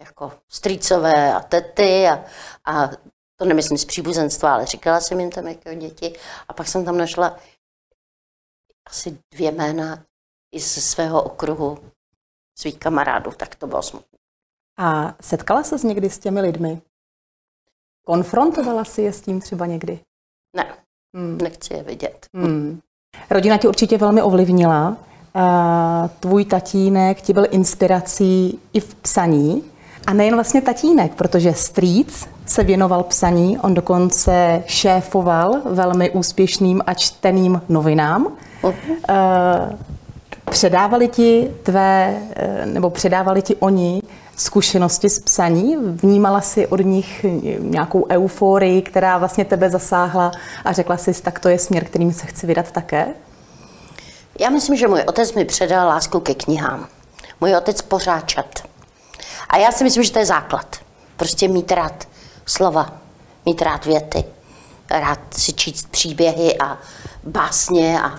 jako 0.00 0.32
strýcové 0.48 1.34
a 1.34 1.40
tety 1.40 2.08
a, 2.08 2.24
a 2.64 2.88
to 3.36 3.44
nemyslím 3.44 3.78
z 3.78 3.84
příbuzenstva, 3.84 4.54
ale 4.54 4.66
říkala 4.66 5.00
jsem 5.00 5.20
jim 5.20 5.30
tam 5.30 5.46
jako 5.46 5.74
děti. 5.74 6.18
A 6.48 6.52
pak 6.52 6.68
jsem 6.68 6.84
tam 6.84 6.98
našla 6.98 7.38
asi 8.86 9.18
dvě 9.34 9.52
jména 9.52 10.04
i 10.52 10.60
ze 10.60 10.80
svého 10.80 11.22
okruhu 11.22 11.90
svých 12.58 12.78
kamarádů, 12.78 13.32
tak 13.32 13.54
to 13.54 13.66
bylo 13.66 13.82
smutné. 13.82 14.18
A 14.78 15.16
setkala 15.22 15.62
se 15.62 15.86
někdy 15.86 16.10
s 16.10 16.18
těmi 16.18 16.40
lidmi? 16.40 16.82
Konfrontovala 18.08 18.84
si 18.84 19.02
je 19.02 19.12
s 19.12 19.20
tím 19.20 19.40
třeba 19.40 19.66
někdy? 19.66 19.98
Ne, 20.56 20.66
hmm. 21.16 21.38
nechci 21.42 21.74
je 21.74 21.82
vidět. 21.82 22.26
Hmm. 22.34 22.80
Rodina 23.30 23.56
tě 23.56 23.68
určitě 23.68 23.98
velmi 23.98 24.22
ovlivnila. 24.22 24.96
Tvůj 26.20 26.44
tatínek 26.44 27.20
ti 27.20 27.32
byl 27.32 27.46
inspirací 27.50 28.58
i 28.72 28.80
v 28.80 28.94
psaní. 28.94 29.62
A 30.06 30.12
nejen 30.12 30.34
vlastně 30.34 30.60
tatínek, 30.60 31.14
protože 31.14 31.54
strýc 31.54 32.28
se 32.46 32.64
věnoval 32.64 33.02
psaní, 33.02 33.58
on 33.58 33.74
dokonce 33.74 34.62
šéfoval 34.66 35.52
velmi 35.64 36.10
úspěšným 36.10 36.82
a 36.86 36.94
čteným 36.94 37.62
novinám. 37.68 38.36
Uh-huh. 38.62 39.76
Předávali 40.50 41.08
ti 41.08 41.50
tvé, 41.62 42.22
eh, 42.36 42.66
nebo 42.66 42.90
předávali 42.90 43.42
ti 43.42 43.56
oni 43.56 44.02
zkušenosti 44.36 45.10
s 45.10 45.18
psaní? 45.18 45.76
Vnímala 45.76 46.40
si 46.40 46.66
od 46.66 46.80
nich 46.80 47.26
nějakou 47.58 48.06
euforii, 48.10 48.82
která 48.82 49.18
vlastně 49.18 49.44
tebe 49.44 49.70
zasáhla 49.70 50.32
a 50.64 50.72
řekla 50.72 50.96
si, 50.96 51.22
tak 51.22 51.38
to 51.38 51.48
je 51.48 51.58
směr, 51.58 51.84
kterým 51.84 52.12
se 52.12 52.26
chci 52.26 52.46
vydat 52.46 52.70
také? 52.70 53.06
Já 54.38 54.50
myslím, 54.50 54.76
že 54.76 54.88
můj 54.88 55.02
otec 55.06 55.34
mi 55.34 55.44
předal 55.44 55.88
lásku 55.88 56.20
ke 56.20 56.34
knihám. 56.34 56.88
Můj 57.40 57.56
otec 57.56 57.82
pořád 57.82 58.28
čet. 58.28 58.62
A 59.48 59.56
já 59.56 59.72
si 59.72 59.84
myslím, 59.84 60.02
že 60.02 60.12
to 60.12 60.18
je 60.18 60.26
základ. 60.26 60.76
Prostě 61.16 61.48
mít 61.48 61.72
rád 61.72 62.08
slova, 62.46 62.92
mít 63.46 63.62
rád 63.62 63.84
věty, 63.84 64.24
rád 64.90 65.18
si 65.30 65.52
číst 65.52 65.88
příběhy 65.90 66.58
a 66.58 66.78
básně 67.24 68.00
a 68.00 68.18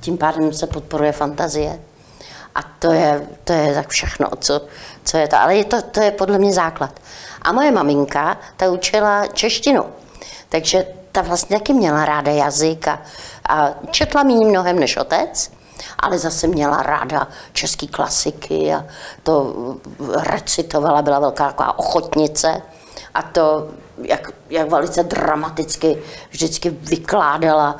tím 0.00 0.18
pádem 0.18 0.52
se 0.52 0.66
podporuje 0.66 1.12
fantazie. 1.12 1.80
A 2.54 2.62
to 2.62 2.92
je, 2.92 3.28
to 3.44 3.52
je 3.52 3.74
tak 3.74 3.88
všechno, 3.88 4.28
co, 4.40 4.60
co 5.04 5.16
je 5.16 5.28
to. 5.28 5.36
Ale 5.36 5.56
je 5.56 5.64
to, 5.64 5.82
to 5.82 6.02
je 6.02 6.10
podle 6.10 6.38
mě 6.38 6.52
základ. 6.52 7.00
A 7.42 7.52
moje 7.52 7.70
maminka, 7.70 8.36
ta 8.56 8.70
učila 8.70 9.26
češtinu. 9.26 9.84
Takže 10.48 10.86
ta 11.12 11.22
vlastně 11.22 11.58
taky 11.58 11.72
měla 11.72 12.04
ráda 12.04 12.32
jazyk 12.32 12.88
a, 12.88 13.02
a 13.48 13.70
četla 13.90 14.22
méně 14.22 14.46
mnohem 14.46 14.78
než 14.78 14.96
otec, 14.96 15.50
ale 15.98 16.18
zase 16.18 16.46
měla 16.46 16.82
ráda 16.82 17.28
český 17.52 17.88
klasiky 17.88 18.74
a 18.74 18.84
to 19.22 19.54
recitovala, 20.16 21.02
byla 21.02 21.18
velká 21.18 21.46
taková 21.46 21.78
ochotnice 21.78 22.62
a 23.14 23.22
to 23.22 23.68
jak, 24.02 24.30
jak 24.50 24.70
velice 24.70 25.02
dramaticky 25.02 25.98
vždycky 26.30 26.70
vykládala 26.70 27.76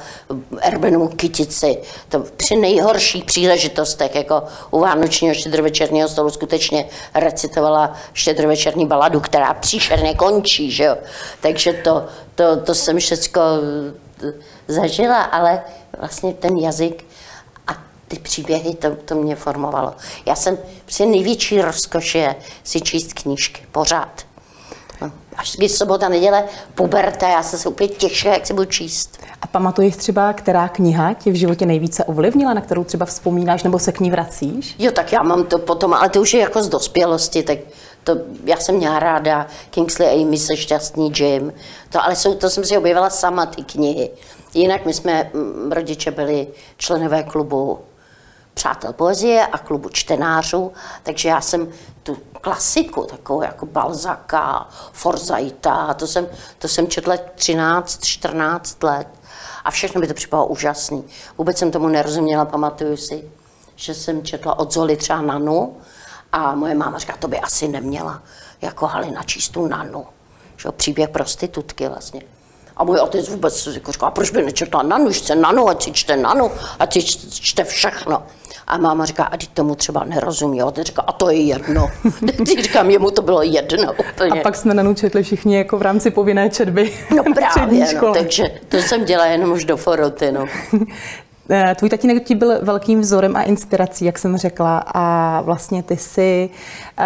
Erbenovu 0.61 1.09
kytici. 1.09 1.79
To 2.09 2.21
při 2.37 2.57
nejhorších 2.57 3.25
příležitostech, 3.25 4.15
jako 4.15 4.43
u 4.71 4.81
Vánočního 4.81 5.35
štědrovečerního 5.35 6.09
stolu, 6.09 6.31
skutečně 6.31 6.89
recitovala 7.15 7.93
štědrovečerní 8.13 8.87
baladu, 8.87 9.21
která 9.21 9.55
příšerně 9.55 10.15
končí, 10.15 10.71
že 10.71 10.85
jo. 10.85 10.97
Takže 11.41 11.73
to, 11.73 12.07
to, 12.35 12.57
to 12.57 12.75
jsem 12.75 12.99
všechno 12.99 13.43
zažila, 14.69 15.23
ale 15.23 15.63
vlastně 15.99 16.33
ten 16.33 16.57
jazyk 16.57 17.05
a 17.67 17.73
ty 18.09 18.19
příběhy, 18.19 18.75
to, 18.75 18.97
to 19.05 19.15
mě 19.15 19.37
formovalo. 19.37 19.95
Já 20.27 20.35
jsem, 20.35 20.59
při 20.85 21.07
největší 21.07 21.63
rozkoš 21.63 22.17
si 22.65 22.81
číst 22.81 23.13
knížky, 23.13 23.67
pořád 23.73 24.34
až 25.37 25.57
když 25.57 25.73
sobota, 25.73 26.09
neděle, 26.09 26.45
puberta, 26.75 27.29
já 27.29 27.43
jsem 27.43 27.59
se 27.59 27.69
úplně 27.69 27.89
těšila, 27.89 28.35
jak 28.35 28.47
se 28.47 28.55
budu 28.55 28.65
číst. 28.65 29.19
A 29.43 29.47
pamatuješ 29.47 29.97
třeba, 29.97 30.33
která 30.33 30.69
kniha 30.69 31.13
tě 31.13 31.31
v 31.31 31.35
životě 31.35 31.67
nejvíce 31.67 32.05
ovlivnila, 32.05 32.55
na 32.55 32.61
kterou 32.61 32.85
třeba 32.85 33.07
vzpomínáš 33.07 33.63
nebo 33.63 33.79
se 33.79 33.93
k 33.93 34.01
ní 34.01 34.11
vracíš? 34.11 34.75
Jo, 34.79 34.93
tak 34.93 35.13
já 35.13 35.23
mám 35.23 35.45
to 35.45 35.59
potom, 35.59 35.95
ale 35.95 36.09
to 36.09 36.21
už 36.21 36.35
je 36.35 36.41
jako 36.41 36.63
z 36.63 36.69
dospělosti, 36.69 37.43
tak 37.43 37.59
to, 38.05 38.17
já 38.45 38.57
jsem 38.57 38.75
měla 38.75 38.99
ráda 38.99 39.47
Kingsley 39.71 40.23
Amy 40.23 40.39
se 40.39 40.57
šťastný 40.57 41.13
Jim, 41.17 41.53
to, 41.91 42.05
ale 42.05 42.17
jsou, 42.17 42.35
to 42.35 42.51
jsem 42.51 42.65
si 42.65 42.79
objevila 42.79 43.11
sama 43.11 43.47
ty 43.47 43.65
knihy. 43.65 44.11
Jinak 44.55 44.87
my 44.87 44.93
jsme, 44.93 45.31
m, 45.35 45.73
rodiče 45.73 46.11
byli 46.11 46.47
členové 46.77 47.23
klubu 47.23 47.79
Přátel 48.55 48.93
poezie 48.93 49.47
a 49.47 49.59
klubu 49.59 49.89
čtenářů, 49.89 50.73
takže 51.03 51.29
já 51.29 51.41
jsem 51.41 51.69
tu 52.03 52.19
klasiku, 52.41 53.03
takovou 53.03 53.43
jako 53.43 53.67
Balzaka, 53.67 54.69
Forzaita, 54.93 55.95
to 55.95 56.07
jsem, 56.07 56.29
to 56.59 56.69
jsem 56.69 56.87
četla 56.87 57.17
13, 57.35 58.05
14 58.05 58.83
let 58.83 59.09
a 59.65 59.71
všechno 59.71 60.01
by 60.01 60.07
to 60.07 60.15
připadalo 60.15 60.49
úžasný. 60.49 61.05
Vůbec 61.39 61.59
jsem 61.59 61.71
tomu 61.71 61.89
nerozuměla, 61.89 62.45
pamatuju 62.45 62.97
si, 62.97 63.31
že 63.77 63.95
jsem 63.95 64.23
četla 64.23 64.59
od 64.59 64.73
Zoli 64.73 64.97
třeba 64.97 65.21
Nanu 65.21 65.77
a 66.33 66.55
moje 66.55 66.75
máma 66.75 66.99
říká, 66.99 67.17
to 67.17 67.29
by 67.29 67.41
asi 67.41 67.69
neměla 67.69 68.23
jako 68.63 68.87
Halina 68.87 69.23
číst 69.23 69.49
tu 69.49 69.67
Nanu. 69.67 70.07
Že, 70.57 70.73
příběh 70.73 71.09
prostitutky 71.09 71.89
vlastně. 71.89 72.23
A 72.77 72.85
můj 72.85 72.99
otec 72.99 73.29
vůbec 73.29 73.67
jako 73.67 73.93
říkal, 73.93 74.11
proč 74.11 74.31
by 74.31 74.43
nečetla 74.43 74.83
Nanu, 74.83 75.11
chce 75.13 75.35
Nanu, 75.35 75.69
ať 75.69 75.83
si 75.83 75.93
čte 75.93 76.17
Nanu, 76.17 76.51
ať 76.79 76.93
si 76.93 77.03
čte 77.31 77.65
všechno. 77.65 78.23
A 78.67 78.79
máma 78.79 79.05
říká, 79.05 79.25
a 79.25 79.37
teď 79.37 79.49
tomu 79.49 79.75
třeba 79.75 80.05
nerozumí. 80.05 80.63
A 80.63 80.73
říká, 80.83 81.03
a 81.03 81.13
to 81.13 81.31
je 81.31 81.41
jedno. 81.41 81.91
Teď 82.47 82.63
říkám, 82.63 82.91
jemu 82.91 83.11
to 83.11 83.23
bylo 83.23 83.43
jedno 83.43 83.93
úplně. 83.93 84.41
A 84.41 84.43
pak 84.43 84.57
jsme 84.57 84.75
Nanu 84.75 84.95
četli 84.95 85.23
všichni 85.23 85.57
jako 85.57 85.79
v 85.79 85.83
rámci 85.83 86.11
povinné 86.11 86.51
četby. 86.51 86.93
No 87.17 87.25
právě, 87.35 87.95
no, 88.03 88.15
takže 88.15 88.45
to 88.69 88.77
jsem 88.77 89.05
dělala 89.05 89.31
jenom 89.31 89.53
už 89.53 89.65
do 89.65 89.77
foroty. 89.77 90.33
No. 90.33 90.47
Eh, 91.51 91.75
tvůj 91.75 91.91
tatínek 91.91 92.25
ti 92.25 92.35
byl 92.35 92.59
velkým 92.63 93.01
vzorem 93.01 93.37
a 93.37 93.43
inspirací, 93.43 94.05
jak 94.05 94.19
jsem 94.19 94.37
řekla, 94.37 94.79
a 94.79 95.41
vlastně 95.41 95.83
ty 95.83 95.97
si 95.97 96.51
eh, 96.99 97.05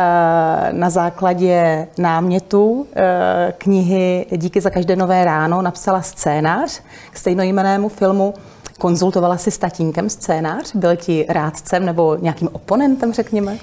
na 0.72 0.90
základě 0.90 1.88
námětu 1.98 2.86
eh, 2.96 3.54
knihy 3.58 4.26
Díky 4.36 4.60
za 4.60 4.70
každé 4.70 4.96
nové 4.96 5.24
ráno 5.24 5.62
napsala 5.62 6.02
scénář 6.02 6.80
k 7.10 7.18
stejnojmenému 7.18 7.88
filmu. 7.88 8.34
Konzultovala 8.78 9.36
si 9.36 9.50
s 9.50 9.58
tatínkem 9.58 10.10
scénář? 10.10 10.74
Byl 10.74 10.96
ti 10.96 11.26
rádcem 11.28 11.86
nebo 11.86 12.16
nějakým 12.20 12.48
oponentem, 12.52 13.12
řekněme? 13.12 13.58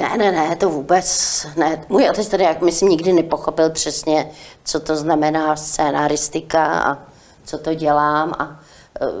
Ne, 0.00 0.16
ne, 0.18 0.32
ne, 0.32 0.56
to 0.56 0.70
vůbec 0.70 1.46
ne. 1.56 1.84
Můj 1.88 2.08
otec 2.10 2.28
tady, 2.28 2.44
jak 2.44 2.62
myslím, 2.62 2.88
nikdy 2.88 3.12
nepochopil 3.12 3.70
přesně, 3.70 4.30
co 4.64 4.80
to 4.80 4.96
znamená 4.96 5.56
scénaristika 5.56 6.66
a 6.66 6.98
co 7.44 7.58
to 7.58 7.74
dělám 7.74 8.32
a 8.38 8.60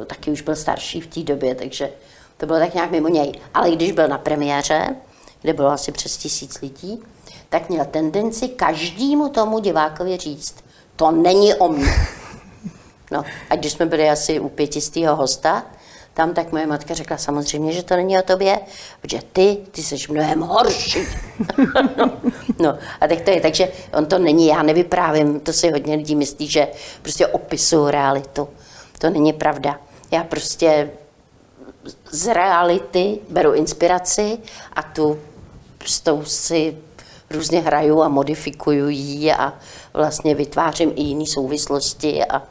taky 0.06 0.30
už 0.30 0.40
byl 0.40 0.56
starší 0.56 1.00
v 1.00 1.06
té 1.06 1.20
době, 1.20 1.54
takže 1.54 1.90
to 2.36 2.46
bylo 2.46 2.58
tak 2.58 2.74
nějak 2.74 2.90
mimo 2.90 3.08
něj. 3.08 3.32
Ale 3.54 3.70
když 3.70 3.92
byl 3.92 4.08
na 4.08 4.18
premiéře, 4.18 4.96
kde 5.42 5.52
bylo 5.52 5.68
asi 5.68 5.92
přes 5.92 6.16
tisíc 6.16 6.60
lidí, 6.60 7.02
tak 7.48 7.68
měl 7.68 7.84
tendenci 7.84 8.48
každému 8.48 9.28
tomu 9.28 9.58
divákovi 9.58 10.16
říct, 10.16 10.54
to 10.96 11.10
není 11.10 11.54
o 11.54 11.68
mně. 11.68 11.92
No, 13.10 13.24
a 13.50 13.56
když 13.56 13.72
jsme 13.72 13.86
byli 13.86 14.10
asi 14.10 14.40
u 14.40 14.48
pětistého 14.48 15.16
hosta, 15.16 15.66
tam 16.14 16.34
tak 16.34 16.52
moje 16.52 16.66
matka 16.66 16.94
řekla 16.94 17.16
samozřejmě, 17.16 17.72
že 17.72 17.82
to 17.82 17.96
není 17.96 18.18
o 18.18 18.22
tobě, 18.22 18.58
protože 19.00 19.20
ty, 19.32 19.58
ty 19.70 19.82
jsi 19.82 19.96
mnohem 20.12 20.40
horší. 20.40 20.98
no, 21.96 22.12
no, 22.58 22.78
a 23.00 23.08
tak 23.08 23.20
to 23.20 23.30
je, 23.30 23.40
takže 23.40 23.68
on 23.92 24.06
to 24.06 24.18
není, 24.18 24.46
já 24.46 24.62
nevyprávím, 24.62 25.40
to 25.40 25.52
si 25.52 25.70
hodně 25.70 25.96
lidí 25.96 26.16
myslí, 26.16 26.48
že 26.48 26.68
prostě 27.02 27.26
opisuju 27.26 27.86
realitu. 27.86 28.48
To 28.98 29.10
není 29.10 29.32
pravda. 29.32 29.80
Já 30.10 30.24
prostě 30.24 30.90
z 32.10 32.34
reality 32.34 33.18
beru 33.28 33.52
inspiraci 33.52 34.38
a 34.72 34.82
tu 34.82 35.18
s 35.86 36.00
tou 36.00 36.24
si 36.24 36.76
různě 37.30 37.60
hraju 37.60 38.02
a 38.02 38.08
modifikuju 38.08 38.88
ji 38.88 39.32
a 39.32 39.54
vlastně 39.94 40.34
vytvářím 40.34 40.92
i 40.96 41.02
jiné 41.02 41.26
souvislosti 41.26 42.24
a, 42.24 42.42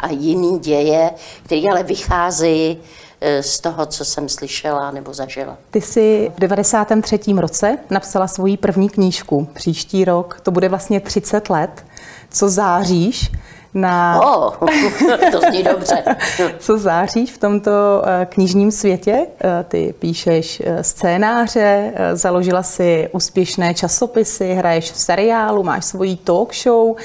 a 0.00 0.08
jiný 0.08 0.58
děje, 0.58 1.10
které 1.44 1.62
ale 1.70 1.82
vycházejí 1.82 2.78
e, 3.20 3.42
z 3.42 3.60
toho, 3.60 3.86
co 3.86 4.04
jsem 4.04 4.28
slyšela 4.28 4.90
nebo 4.90 5.14
zažila. 5.14 5.58
Ty 5.70 5.80
jsi 5.80 6.32
v 6.36 6.40
93. 6.40 7.18
roce 7.36 7.78
napsala 7.90 8.26
svoji 8.26 8.56
první 8.56 8.88
knížku. 8.88 9.48
Příští 9.54 10.04
rok 10.04 10.40
to 10.42 10.50
bude 10.50 10.68
vlastně 10.68 11.00
30 11.00 11.50
let. 11.50 11.84
Co 12.30 12.48
záříš? 12.48 13.30
Na... 13.76 14.20
Oh, 14.24 14.54
to 15.32 15.40
zní 15.40 15.62
dobře. 15.62 16.04
Co 16.58 16.78
záříš 16.78 17.32
v 17.32 17.38
tomto 17.38 17.70
eh, 18.04 18.26
knižním 18.26 18.70
světě? 18.70 19.26
Eh, 19.40 19.64
ty 19.68 19.94
píšeš 19.98 20.62
eh, 20.64 20.84
scénáře, 20.84 21.92
založila 22.12 22.62
si 22.62 23.08
úspěšné 23.12 23.74
časopisy, 23.74 24.54
hraješ 24.54 24.92
v 24.92 24.96
seriálu, 24.96 25.62
máš 25.62 25.84
svoji 25.84 26.16
talk 26.16 26.54
show, 26.54 26.96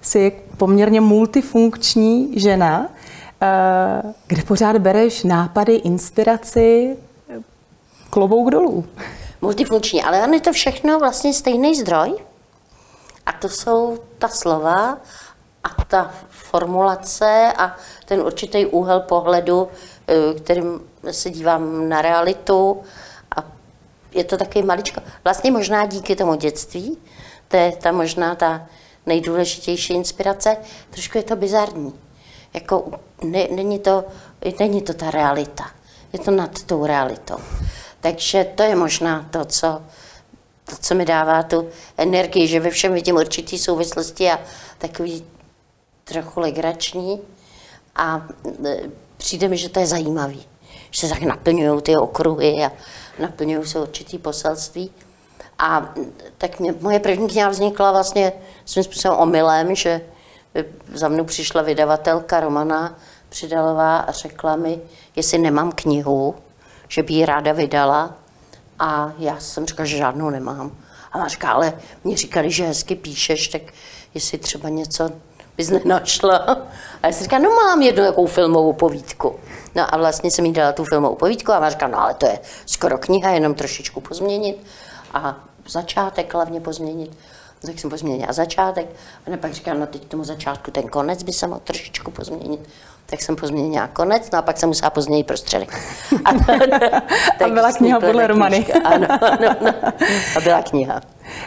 jsi 0.00 0.32
poměrně 0.56 1.00
multifunkční 1.00 2.40
žena, 2.40 2.88
kde 4.26 4.42
pořád 4.42 4.76
bereš 4.78 5.24
nápady, 5.24 5.74
inspiraci, 5.74 6.96
klobouk 8.10 8.50
dolů. 8.50 8.84
Multifunkční, 9.40 10.02
ale 10.02 10.22
on 10.22 10.34
je 10.34 10.40
to 10.40 10.52
všechno 10.52 10.98
vlastně 10.98 11.34
stejný 11.34 11.74
zdroj. 11.74 12.12
A 13.26 13.32
to 13.32 13.48
jsou 13.48 13.98
ta 14.18 14.28
slova 14.28 14.98
a 15.64 15.84
ta 15.84 16.10
formulace 16.28 17.52
a 17.58 17.76
ten 18.04 18.20
určitý 18.20 18.66
úhel 18.66 19.00
pohledu, 19.00 19.68
eh, 20.08 20.34
kterým 20.34 20.80
se 21.10 21.30
dívám 21.30 21.88
na 21.88 22.02
realitu 22.02 22.82
a 23.36 23.44
je 24.12 24.24
to 24.24 24.36
taky 24.36 24.62
maličko. 24.62 25.00
Vlastně 25.24 25.50
možná 25.50 25.86
díky 25.86 26.16
tomu 26.16 26.34
dětství, 26.34 26.98
to 27.48 27.56
je 27.56 27.76
ta 27.76 27.92
možná 27.92 28.34
ta 28.34 28.66
nejdůležitější 29.06 29.94
inspirace, 29.94 30.56
trošku 30.90 31.18
je 31.18 31.24
to 31.24 31.36
bizarní. 31.36 31.94
Jako 32.54 32.90
ne, 33.24 33.48
není, 33.50 33.78
to, 33.78 34.04
není 34.58 34.82
to 34.82 34.94
ta 34.94 35.10
realita, 35.10 35.70
je 36.12 36.18
to 36.18 36.30
nad 36.30 36.62
tou 36.62 36.86
realitou. 36.86 37.36
Takže 38.00 38.44
to 38.54 38.62
je 38.62 38.76
možná 38.76 39.28
to, 39.30 39.44
co, 39.44 39.82
to, 40.64 40.76
co 40.80 40.94
mi 40.94 41.04
dává 41.04 41.42
tu 41.42 41.68
energii, 41.96 42.46
že 42.46 42.60
ve 42.60 42.70
všem 42.70 42.92
vidím 42.92 43.16
určitý 43.16 43.58
souvislosti 43.58 44.30
a 44.30 44.40
takový 44.78 45.24
trochu 46.12 46.40
legrační 46.40 47.20
a 47.96 48.26
e, 48.66 48.80
přijde 49.16 49.48
mi, 49.48 49.56
že 49.56 49.68
to 49.68 49.80
je 49.80 49.86
zajímavý, 49.86 50.46
že 50.90 51.00
se 51.00 51.08
tak 51.08 51.22
naplňují 51.22 51.82
ty 51.82 51.96
okruhy 51.96 52.64
a 52.64 52.72
naplňují 53.18 53.66
se 53.66 53.80
určitý 53.80 54.18
poselství. 54.18 54.90
A 55.58 55.94
tak 56.38 56.60
mě, 56.60 56.74
moje 56.80 57.00
první 57.00 57.28
kniha 57.28 57.48
vznikla 57.48 57.92
vlastně 57.92 58.32
svým 58.64 58.84
způsobem 58.84 59.18
omylem, 59.18 59.74
že 59.74 60.00
za 60.94 61.08
mnou 61.08 61.24
přišla 61.24 61.62
vydavatelka 61.62 62.40
Romana 62.40 62.98
Přidalová 63.28 63.98
a 63.98 64.12
řekla 64.12 64.56
mi, 64.56 64.80
jestli 65.16 65.38
nemám 65.38 65.72
knihu, 65.72 66.34
že 66.88 67.02
by 67.02 67.12
ji 67.12 67.26
ráda 67.26 67.52
vydala. 67.52 68.14
A 68.78 69.12
já 69.18 69.40
jsem 69.40 69.66
říkala, 69.66 69.86
že 69.86 69.96
žádnou 69.96 70.30
nemám. 70.30 70.76
A 71.12 71.14
ona 71.14 71.28
říká, 71.28 71.52
ale 71.52 71.72
mě 72.04 72.16
říkali, 72.16 72.50
že 72.50 72.66
hezky 72.66 72.96
píšeš, 72.96 73.48
tak 73.48 73.62
jestli 74.14 74.38
třeba 74.38 74.68
něco 74.68 75.10
bys 75.56 75.70
nenašla. 75.70 76.36
A 77.02 77.06
já 77.06 77.12
jsem 77.12 77.22
říkala, 77.22 77.42
no 77.42 77.50
mám 77.50 77.82
jednu 77.82 78.04
jakou 78.04 78.26
filmovou 78.26 78.72
povídku. 78.72 79.36
No 79.74 79.94
a 79.94 79.96
vlastně 79.96 80.30
jsem 80.30 80.46
jí 80.46 80.52
dala 80.52 80.72
tu 80.72 80.84
filmovou 80.84 81.14
povídku 81.14 81.52
a 81.52 81.58
ona 81.58 81.70
říká, 81.70 81.88
no 81.88 82.00
ale 82.00 82.14
to 82.14 82.26
je 82.26 82.38
skoro 82.66 82.98
kniha, 82.98 83.30
jenom 83.30 83.54
trošičku 83.54 84.00
pozměnit. 84.00 84.66
A 85.14 85.36
začátek 85.68 86.34
hlavně 86.34 86.60
pozměnit. 86.60 87.10
No, 87.62 87.66
tak 87.66 87.78
jsem 87.78 87.90
pozměnila 87.90 88.32
začátek 88.32 88.86
a 89.34 89.36
pak 89.36 89.52
říkám, 89.52 89.80
no 89.80 89.86
teď 89.86 90.04
tomu 90.04 90.24
začátku 90.24 90.70
ten 90.70 90.88
konec 90.88 91.22
by 91.22 91.32
se 91.32 91.46
mohl 91.46 91.60
trošičku 91.64 92.10
pozměnit. 92.10 92.60
Tak 93.10 93.22
jsem 93.22 93.36
pozměnila 93.36 93.86
konec, 93.86 94.30
no 94.30 94.38
a 94.38 94.42
pak 94.42 94.58
jsem 94.58 94.68
musela 94.68 94.90
pozměnit 94.90 95.26
prostředek. 95.26 95.78
A, 96.24 96.30
a 97.44 97.48
byla 97.48 97.72
kniha 97.72 98.00
podle 98.00 98.26
Romany. 98.26 98.66
Ano, 98.84 99.06
ano, 99.10 99.56
ano, 99.60 99.74
a 100.36 100.40
byla 100.40 100.62
kniha. 100.62 101.00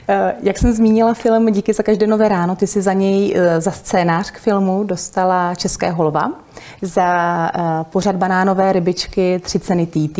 Eh, 0.08 0.36
jak 0.41 0.58
jsem 0.58 0.73
zmínila 0.73 1.13
film 1.13 1.52
Díky 1.52 1.73
za 1.73 1.84
každé 1.84 2.08
nové 2.08 2.30
ráno, 2.30 2.56
ty 2.56 2.67
si 2.67 2.82
za 2.82 2.93
něj, 2.93 3.34
eh, 3.38 3.62
za 3.62 3.71
scénář 3.71 4.32
k 4.32 4.39
filmu 4.39 4.84
dostala 4.84 5.56
České 5.56 5.91
holva, 5.91 6.32
za 6.82 7.49
eh, 7.56 7.60
pořad 7.84 8.15
banánové 8.15 8.73
rybičky 8.73 9.39
tři 9.43 9.60
ceny 9.60 9.86
TT. 9.86 10.19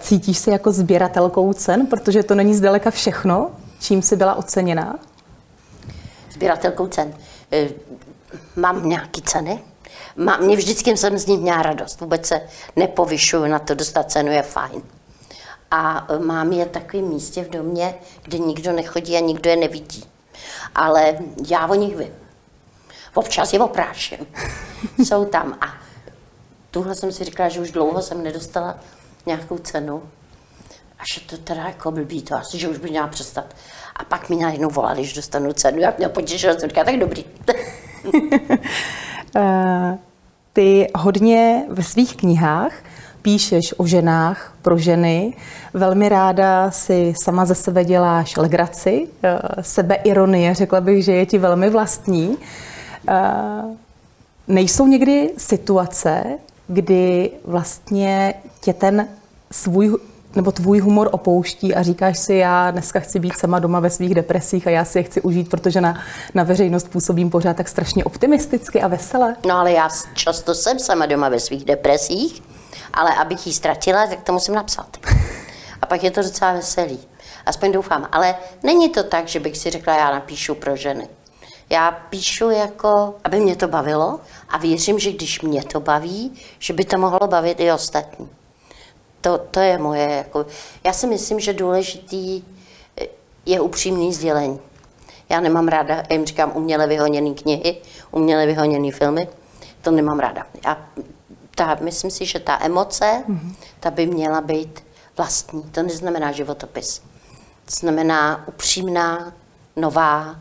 Cítíš 0.00 0.38
se 0.38 0.50
jako 0.50 0.72
sběratelkou 0.72 1.52
cen, 1.52 1.86
protože 1.86 2.22
to 2.22 2.34
není 2.34 2.54
zdaleka 2.54 2.90
všechno, 2.90 3.50
čím 3.80 4.02
jsi 4.02 4.16
byla 4.16 4.34
oceněná? 4.34 4.98
Sběratelkou 6.32 6.86
cen. 6.86 7.14
Mám 8.56 8.88
nějaké 8.88 9.20
ceny, 9.24 9.58
Mám, 10.16 10.40
mě 10.40 10.56
vždycky 10.56 10.96
jsem 10.96 11.18
z 11.18 11.26
ní 11.26 11.38
měla 11.38 11.62
radost. 11.62 12.00
Vůbec 12.00 12.26
se 12.26 12.40
nepovyšuju 12.76 13.46
na 13.46 13.58
to, 13.58 13.74
dostat 13.74 14.10
cenu 14.10 14.32
je 14.32 14.42
fajn 14.42 14.82
a 15.76 16.06
mám 16.18 16.52
je 16.52 16.66
takovém 16.66 17.08
místě 17.08 17.44
v 17.44 17.50
domě, 17.50 17.94
kde 18.22 18.38
nikdo 18.38 18.72
nechodí 18.72 19.16
a 19.16 19.20
nikdo 19.20 19.50
je 19.50 19.56
nevidí. 19.56 20.04
Ale 20.74 21.18
já 21.48 21.66
o 21.66 21.74
nich 21.74 21.96
vím. 21.96 22.14
občas 23.14 23.52
je 23.52 23.60
opráším. 23.60 24.18
Jsou 25.04 25.24
tam. 25.24 25.58
A 25.60 25.66
tuhle 26.70 26.94
jsem 26.94 27.12
si 27.12 27.24
říkala, 27.24 27.48
že 27.48 27.60
už 27.60 27.70
dlouho 27.70 28.02
jsem 28.02 28.22
nedostala 28.22 28.78
nějakou 29.26 29.58
cenu. 29.58 30.02
A 30.98 31.02
že 31.12 31.20
to 31.20 31.38
teda 31.38 31.62
jako 31.62 31.90
blbý, 31.90 32.22
to 32.22 32.34
asi, 32.34 32.58
že 32.58 32.68
už 32.68 32.78
by 32.78 32.90
měla 32.90 33.06
přestat. 33.06 33.56
A 33.96 34.04
pak 34.04 34.28
mi 34.28 34.36
najednou 34.36 34.70
volali, 34.70 35.00
když 35.00 35.12
dostanu 35.12 35.52
cenu. 35.52 35.78
Já 35.78 35.94
mě 35.98 36.08
potěšila, 36.08 36.54
jsem 36.54 36.68
říkala, 36.68 36.84
tak 36.84 36.96
dobrý. 36.96 37.24
Eh, 39.36 39.98
ty 40.52 40.88
hodně 40.94 41.64
ve 41.68 41.82
svých 41.82 42.16
knihách 42.16 42.72
píšeš 43.22 43.74
o 43.76 43.86
ženách, 43.86 44.54
pro 44.62 44.78
ženy. 44.78 45.32
Velmi 45.74 46.08
ráda 46.08 46.70
si 46.70 47.14
sama 47.16 47.44
ze 47.44 47.54
sebe 47.54 47.84
děláš 47.84 48.36
legraci, 48.36 49.08
eh, 49.22 49.38
sebeironie, 49.60 50.54
řekla 50.54 50.80
bych, 50.80 51.04
že 51.04 51.12
je 51.12 51.26
ti 51.26 51.38
velmi 51.38 51.70
vlastní. 51.70 52.36
Eh, 53.08 53.62
nejsou 54.48 54.86
někdy 54.86 55.30
situace, 55.36 56.24
kdy 56.66 57.30
vlastně 57.44 58.34
tě 58.60 58.72
ten 58.72 59.08
svůj 59.50 59.98
nebo 60.36 60.52
tvůj 60.52 60.80
humor 60.80 61.08
opouští 61.12 61.74
a 61.74 61.82
říkáš 61.82 62.18
si, 62.18 62.34
já 62.34 62.70
dneska 62.70 63.00
chci 63.00 63.18
být 63.18 63.36
sama 63.36 63.58
doma 63.58 63.80
ve 63.80 63.90
svých 63.90 64.14
depresích 64.14 64.66
a 64.66 64.70
já 64.70 64.84
si 64.84 64.98
je 64.98 65.02
chci 65.02 65.20
užít, 65.20 65.50
protože 65.50 65.80
na, 65.80 66.00
na 66.34 66.42
veřejnost 66.42 66.88
působím 66.88 67.30
pořád 67.30 67.56
tak 67.56 67.68
strašně 67.68 68.04
optimisticky 68.04 68.82
a 68.82 68.88
vesele. 68.88 69.36
No 69.46 69.54
ale 69.58 69.72
já 69.72 69.88
často 70.14 70.54
jsem 70.54 70.78
sama 70.78 71.06
doma 71.06 71.28
ve 71.28 71.40
svých 71.40 71.64
depresích, 71.64 72.42
ale 72.92 73.14
abych 73.14 73.46
ji 73.46 73.52
ztratila, 73.52 74.06
tak 74.06 74.22
to 74.22 74.32
musím 74.32 74.54
napsat. 74.54 74.96
A 75.82 75.86
pak 75.86 76.04
je 76.04 76.10
to 76.10 76.22
docela 76.22 76.52
veselý. 76.52 76.98
Aspoň 77.46 77.72
doufám. 77.72 78.08
Ale 78.12 78.34
není 78.62 78.88
to 78.88 79.02
tak, 79.02 79.28
že 79.28 79.40
bych 79.40 79.56
si 79.56 79.70
řekla, 79.70 79.96
já 79.96 80.10
napíšu 80.10 80.54
pro 80.54 80.76
ženy. 80.76 81.08
Já 81.70 81.90
píšu 81.90 82.50
jako, 82.50 83.14
aby 83.24 83.40
mě 83.40 83.56
to 83.56 83.68
bavilo 83.68 84.20
a 84.48 84.58
věřím, 84.58 84.98
že 84.98 85.12
když 85.12 85.40
mě 85.40 85.64
to 85.64 85.80
baví, 85.80 86.32
že 86.58 86.72
by 86.72 86.84
to 86.84 86.98
mohlo 86.98 87.28
bavit 87.28 87.60
i 87.60 87.72
ostatní. 87.72 88.28
To, 89.24 89.38
to 89.38 89.60
je 89.60 89.78
moje, 89.78 90.10
jako, 90.10 90.46
já 90.84 90.92
si 90.92 91.06
myslím, 91.06 91.40
že 91.40 91.52
důležitý 91.52 92.44
je 93.46 93.60
upřímný 93.60 94.14
sdělení. 94.14 94.60
Já 95.28 95.40
nemám 95.40 95.68
ráda, 95.68 95.94
já 95.94 96.12
jim 96.16 96.26
říkám 96.26 96.52
uměle 96.54 96.86
vyhoněné 96.86 97.34
knihy, 97.34 97.76
uměle 98.10 98.46
vyhoněné 98.46 98.92
filmy, 98.92 99.28
to 99.82 99.90
nemám 99.90 100.18
ráda. 100.18 100.46
Já, 100.64 100.88
ta, 101.54 101.78
myslím 101.80 102.10
si, 102.10 102.26
že 102.26 102.38
ta 102.38 102.58
emoce, 102.62 103.24
mm-hmm. 103.28 103.54
ta 103.80 103.90
by 103.90 104.06
měla 104.06 104.40
být 104.40 104.84
vlastní. 105.16 105.62
To 105.62 105.82
neznamená 105.82 106.32
životopis. 106.32 106.98
To 107.64 107.74
znamená 107.80 108.48
upřímná, 108.48 109.32
nová 109.76 110.36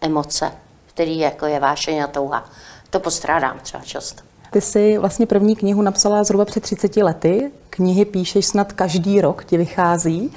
emoce, 0.00 0.52
který 0.86 1.18
jako 1.18 1.46
je 1.46 1.60
vášeň 1.60 2.02
a 2.02 2.06
touha. 2.06 2.50
To 2.90 3.00
postrádám 3.00 3.58
třeba 3.58 3.82
často. 3.82 4.29
Ty 4.50 4.60
jsi 4.60 4.98
vlastně 4.98 5.26
první 5.26 5.56
knihu 5.56 5.82
napsala 5.82 6.24
zhruba 6.24 6.44
před 6.44 6.62
30 6.62 6.96
lety. 6.96 7.50
Knihy 7.70 8.04
píšeš 8.04 8.46
snad 8.46 8.72
každý 8.72 9.20
rok, 9.20 9.44
ti 9.44 9.56
vychází. 9.56 10.32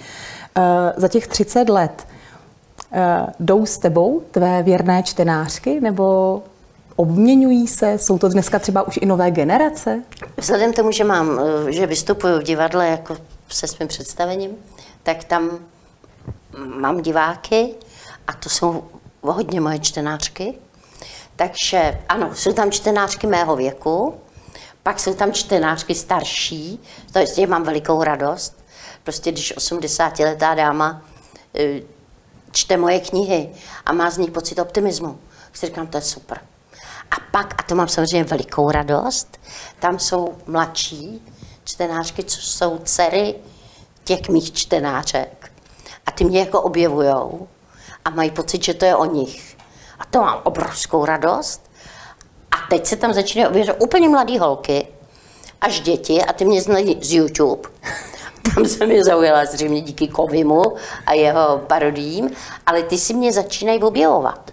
Eh, 0.57 0.93
za 0.97 1.07
těch 1.07 1.27
30 1.27 1.69
let 1.69 2.07
eh, 2.91 3.25
jdou 3.39 3.65
s 3.65 3.77
tebou 3.77 4.23
tvé 4.31 4.63
věrné 4.63 5.03
čtenářky, 5.03 5.81
nebo 5.81 6.43
obměňují 6.95 7.67
se? 7.67 7.97
Jsou 7.97 8.17
to 8.17 8.29
dneska 8.29 8.59
třeba 8.59 8.81
už 8.83 8.99
i 9.01 9.05
nové 9.05 9.31
generace? 9.31 10.01
Vzhledem 10.37 10.73
k 10.73 10.75
tomu, 10.75 10.91
že, 10.91 11.03
mám, 11.03 11.39
eh, 11.39 11.71
že 11.71 11.87
vystupuju 11.87 12.39
v 12.39 12.43
divadle 12.43 12.87
jako 12.87 13.17
se 13.49 13.67
svým 13.67 13.87
představením, 13.87 14.51
tak 15.03 15.23
tam 15.23 15.49
mám 16.75 17.01
diváky 17.01 17.73
a 18.27 18.33
to 18.33 18.49
jsou 18.49 18.83
hodně 19.21 19.61
moje 19.61 19.79
čtenářky. 19.79 20.53
Takže 21.35 21.99
ano, 22.09 22.35
jsou 22.35 22.53
tam 22.53 22.71
čtenářky 22.71 23.27
mého 23.27 23.55
věku, 23.55 24.15
pak 24.83 24.99
jsou 24.99 25.13
tam 25.13 25.33
čtenářky 25.33 25.95
starší, 25.95 26.79
to 27.13 27.19
je, 27.19 27.47
mám 27.47 27.63
velikou 27.63 28.03
radost. 28.03 28.63
Prostě 29.03 29.31
když 29.31 29.57
80-letá 29.57 30.55
dáma 30.55 31.01
eh, 31.55 31.81
čte 32.51 32.77
moje 32.77 32.99
knihy 32.99 33.49
a 33.85 33.93
má 33.93 34.09
z 34.09 34.17
nich 34.17 34.31
pocit 34.31 34.59
optimismu, 34.59 35.19
si 35.53 35.65
říkám, 35.65 35.87
to 35.87 35.97
je 35.97 36.01
super. 36.01 36.39
A 37.11 37.15
pak, 37.31 37.53
a 37.57 37.63
to 37.63 37.75
mám 37.75 37.87
samozřejmě 37.87 38.23
velikou 38.23 38.71
radost, 38.71 39.39
tam 39.79 39.99
jsou 39.99 40.37
mladší 40.45 41.21
čtenářky, 41.63 42.23
co 42.23 42.41
jsou 42.41 42.77
dcery 42.77 43.35
těch 44.03 44.29
mých 44.29 44.53
čtenářek. 44.53 45.51
A 46.05 46.11
ty 46.11 46.23
mě 46.23 46.39
jako 46.39 46.61
objevujou 46.61 47.47
a 48.05 48.09
mají 48.09 48.31
pocit, 48.31 48.63
že 48.63 48.73
to 48.73 48.85
je 48.85 48.95
o 48.95 49.05
nich. 49.05 49.52
A 49.99 50.05
to 50.05 50.21
mám 50.21 50.39
obrovskou 50.43 51.05
radost. 51.05 51.71
A 52.51 52.55
teď 52.69 52.85
se 52.85 52.95
tam 52.95 53.13
začínají 53.13 53.47
objevovat 53.47 53.77
úplně 53.79 54.09
mladé 54.09 54.39
holky, 54.39 54.87
až 55.61 55.79
děti, 55.79 56.23
a 56.23 56.33
ty 56.33 56.45
mě 56.45 56.61
znají 56.61 56.97
z 57.01 57.13
YouTube. 57.13 57.69
Tam 58.55 58.65
jsem 58.65 58.91
je 58.91 59.03
zaujala 59.03 59.45
zřejmě 59.45 59.81
díky 59.81 60.07
Kovimu 60.07 60.63
a 61.05 61.13
jeho 61.13 61.57
parodím, 61.67 62.29
ale 62.65 62.83
ty 62.83 62.97
si 62.97 63.13
mě 63.13 63.33
začínají 63.33 63.83
objevovat. 63.83 64.51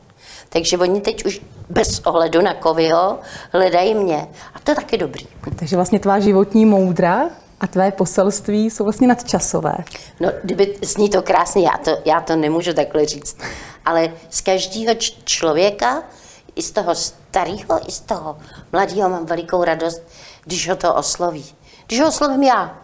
Takže 0.49 0.79
oni 0.79 1.01
teď 1.01 1.25
už 1.25 1.41
bez 1.69 2.01
ohledu 2.01 2.43
na 2.43 2.55
Kovyho 2.55 3.19
hledají 3.53 3.95
mě. 3.95 4.29
A 4.55 4.59
to 4.59 4.71
je 4.71 4.75
taky 4.75 4.99
dobrý. 4.99 5.27
Takže 5.57 5.77
vlastně 5.77 5.99
tvá 5.99 6.21
životní 6.21 6.67
moudra 6.67 7.31
a 7.61 7.67
tvé 7.67 7.93
poselství 7.93 8.71
jsou 8.71 8.85
vlastně 8.85 9.09
nadčasové. 9.09 9.75
No, 10.21 10.29
kdyby 10.43 10.77
zní 10.83 11.09
to 11.09 11.23
krásně, 11.23 11.63
já 11.63 11.79
to, 11.85 11.99
já 12.05 12.21
to 12.21 12.37
nemůžu 12.37 12.73
takhle 12.73 13.07
říct. 13.07 13.37
Ale 13.85 14.13
z 14.31 14.41
každého 14.41 14.95
č- 14.95 15.13
člověka, 15.25 16.03
i 16.57 16.63
z 16.63 16.71
toho 16.71 16.95
starého, 16.95 17.89
i 17.89 17.93
z 17.93 18.01
toho 18.01 18.39
mladého 18.73 19.11
mám 19.11 19.27
velikou 19.27 19.65
radost, 19.65 20.03
když 20.45 20.69
ho 20.69 20.77
to 20.77 20.95
osloví. 20.95 21.45
Když 21.87 22.01
ho 22.01 22.09
oslovím 22.09 22.43
já, 22.43 22.79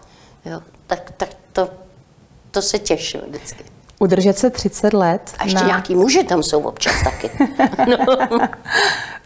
jo, 0.45 0.61
tak, 0.87 1.13
tak 1.17 1.29
to, 1.53 1.69
to 2.51 2.63
se 2.63 2.79
těším 2.79 3.21
vždycky. 3.29 3.65
Udržet 3.99 4.39
se 4.39 4.51
30 4.51 4.93
let. 4.93 5.35
A 5.39 5.45
ještě 5.45 5.61
na... 5.61 5.67
nějaký 5.67 5.95
muži 5.95 6.25
tam 6.25 6.43
jsou 6.43 6.63
občas 6.63 6.95
taky. 7.05 7.31
no. 7.91 8.39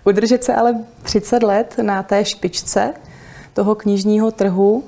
Udržet 0.04 0.44
se 0.44 0.54
ale 0.54 0.74
30 1.02 1.42
let 1.42 1.74
na 1.82 2.02
té 2.02 2.24
špičce 2.24 2.94
toho 3.52 3.74
knižního 3.74 4.30
trhu 4.30 4.84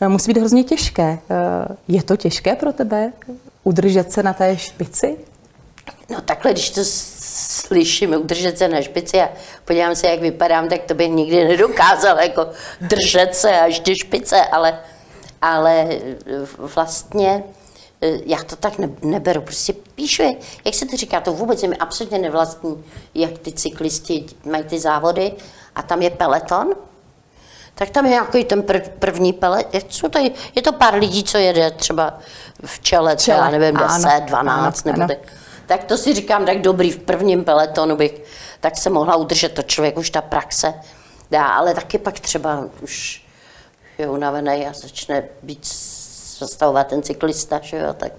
Eh, 0.00 0.08
musí 0.08 0.32
být 0.32 0.40
hrozně 0.40 0.64
těžké. 0.64 1.18
Eh, 1.30 1.76
je 1.88 2.02
to 2.02 2.16
těžké 2.16 2.56
pro 2.56 2.72
tebe 2.72 3.12
udržet 3.64 4.12
se 4.12 4.22
na 4.22 4.32
té 4.32 4.56
špici? 4.56 5.16
No 6.08 6.20
takhle, 6.20 6.52
když 6.52 6.70
to 6.70 6.80
slyším, 6.84 8.14
udržet 8.14 8.58
se 8.58 8.68
na 8.68 8.82
špici 8.82 9.20
a 9.20 9.28
podívám 9.64 9.96
se, 9.96 10.06
jak 10.06 10.20
vypadám, 10.20 10.68
tak 10.68 10.82
to 10.82 10.94
bych 10.94 11.10
nikdy 11.10 11.44
nedokázal, 11.44 12.18
jako 12.18 12.50
držet 12.80 13.34
se 13.34 13.60
a 13.60 13.66
ještě 13.66 13.96
špice, 13.96 14.44
ale, 14.44 14.78
ale 15.42 15.86
eh, 15.90 16.06
vlastně 16.58 17.44
já 18.26 18.42
to 18.42 18.56
tak 18.56 18.78
ne, 18.78 18.88
neberu, 19.02 19.40
prostě 19.42 19.72
píšu, 19.72 20.22
jak 20.64 20.74
se 20.74 20.86
to 20.86 20.96
říká, 20.96 21.20
to 21.20 21.32
vůbec 21.32 21.62
je 21.62 21.68
mi 21.68 21.76
absolutně 21.76 22.18
nevlastní, 22.18 22.84
jak 23.14 23.38
ty 23.38 23.52
cyklisti 23.52 24.26
mají 24.44 24.64
ty 24.64 24.78
závody 24.78 25.32
a 25.74 25.82
tam 25.82 26.02
je 26.02 26.10
peleton, 26.10 26.74
tak 27.74 27.90
tam 27.90 28.04
je 28.04 28.10
nějaký 28.10 28.44
ten 28.44 28.62
prv, 28.62 28.88
první 28.88 29.32
pelet. 29.32 29.74
Je, 29.74 29.82
co 29.82 30.08
to 30.08 30.18
je, 30.18 30.30
je 30.54 30.62
to 30.62 30.72
pár 30.72 30.94
lidí, 30.94 31.24
co 31.24 31.38
jede 31.38 31.70
třeba 31.70 32.18
v 32.64 32.80
čele, 32.80 33.16
třeba, 33.16 33.50
nevím, 33.50 33.76
10, 33.76 34.08
ano, 34.08 34.26
12 34.26 34.86
ano, 34.86 34.98
nebo 34.98 35.12
ano. 35.12 35.20
Tak 35.66 35.84
to 35.84 35.98
si 35.98 36.14
říkám, 36.14 36.46
tak 36.46 36.60
dobrý, 36.60 36.90
v 36.90 36.98
prvním 36.98 37.44
peletonu 37.44 37.96
bych 37.96 38.22
tak 38.60 38.78
se 38.78 38.90
mohla 38.90 39.16
udržet 39.16 39.48
to 39.48 39.62
člověk, 39.62 39.98
už 39.98 40.10
ta 40.10 40.22
praxe 40.22 40.74
dá, 41.30 41.46
ale 41.46 41.74
taky 41.74 41.98
pak 41.98 42.20
třeba 42.20 42.64
už 42.82 43.26
je 43.98 44.08
unavený 44.08 44.66
a 44.66 44.72
začne 44.72 45.24
být 45.42 45.66
zastavovat 46.38 46.86
ten 46.86 47.02
cyklista, 47.02 47.60
že 47.62 47.76
jo, 47.76 47.94
tak, 47.94 48.12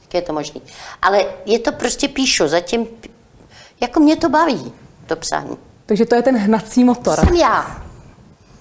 tak 0.00 0.14
je 0.14 0.22
to 0.22 0.32
možný. 0.32 0.62
Ale 1.02 1.24
je 1.46 1.58
to 1.58 1.72
prostě 1.72 2.08
píšu, 2.08 2.48
zatím, 2.48 2.86
jako 3.80 4.00
mě 4.00 4.16
to 4.16 4.28
baví, 4.28 4.72
to 5.06 5.16
psání. 5.16 5.56
Takže 5.86 6.06
to 6.06 6.14
je 6.14 6.22
ten 6.22 6.36
hnací 6.36 6.84
motor. 6.84 7.14
Jsem 7.14 7.34
já. 7.34 7.84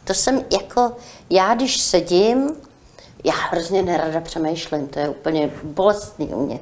To 0.04 0.13
jsem 0.13 0.45
jako, 0.52 0.95
já 1.30 1.54
když 1.54 1.82
sedím, 1.82 2.56
já 3.23 3.34
hrozně 3.34 3.82
nerada 3.82 4.21
přemýšlím, 4.21 4.88
to 4.88 4.99
je 4.99 5.10
úplně 5.10 5.52
bolestný 5.63 6.28
u 6.28 6.45
mě. 6.45 6.60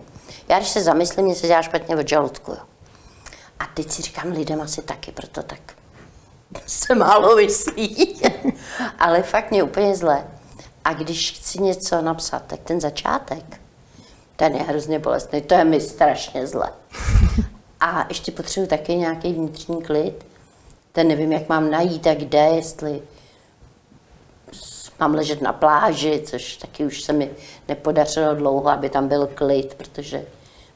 Já 0.49 0.57
když 0.57 0.69
se 0.69 0.83
zamyslím, 0.83 1.25
mě 1.25 1.35
se 1.35 1.47
dělá 1.47 1.61
špatně 1.61 1.97
od 1.97 2.07
žaludku. 2.07 2.51
Jo. 2.51 2.57
A 3.59 3.65
teď 3.65 3.91
si 3.91 4.01
říkám, 4.01 4.31
lidem 4.31 4.61
asi 4.61 4.81
taky, 4.81 5.11
proto 5.11 5.43
tak 5.43 5.59
se 6.65 6.95
málo 6.95 7.35
myslí. 7.35 8.21
Ale 8.99 9.23
fakt 9.23 9.51
mě 9.51 9.63
úplně 9.63 9.95
zle. 9.95 10.27
A 10.85 10.93
když 10.93 11.31
chci 11.31 11.61
něco 11.61 12.01
napsat, 12.01 12.43
tak 12.47 12.59
ten 12.59 12.81
začátek, 12.81 13.61
ten 14.35 14.55
je 14.55 14.63
hrozně 14.63 14.99
bolestný, 14.99 15.41
to 15.41 15.53
je 15.53 15.63
mi 15.63 15.81
strašně 15.81 16.47
zle. 16.47 16.69
A 17.79 18.05
ještě 18.09 18.31
potřebuji 18.31 18.67
taky 18.67 18.95
nějaký 18.95 19.33
vnitřní 19.33 19.81
klid. 19.81 20.25
Ten 20.91 21.07
nevím, 21.07 21.31
jak 21.31 21.49
mám 21.49 21.71
najít 21.71 22.07
a 22.07 22.13
kde, 22.13 22.39
jestli 22.39 23.01
mám 24.99 25.13
ležet 25.13 25.41
na 25.41 25.53
pláži, 25.53 26.23
což 26.25 26.57
taky 26.57 26.85
už 26.85 27.01
se 27.01 27.13
mi 27.13 27.29
nepodařilo 27.67 28.35
dlouho, 28.35 28.69
aby 28.69 28.89
tam 28.89 29.07
byl 29.07 29.29
klid, 29.33 29.73
protože 29.73 30.25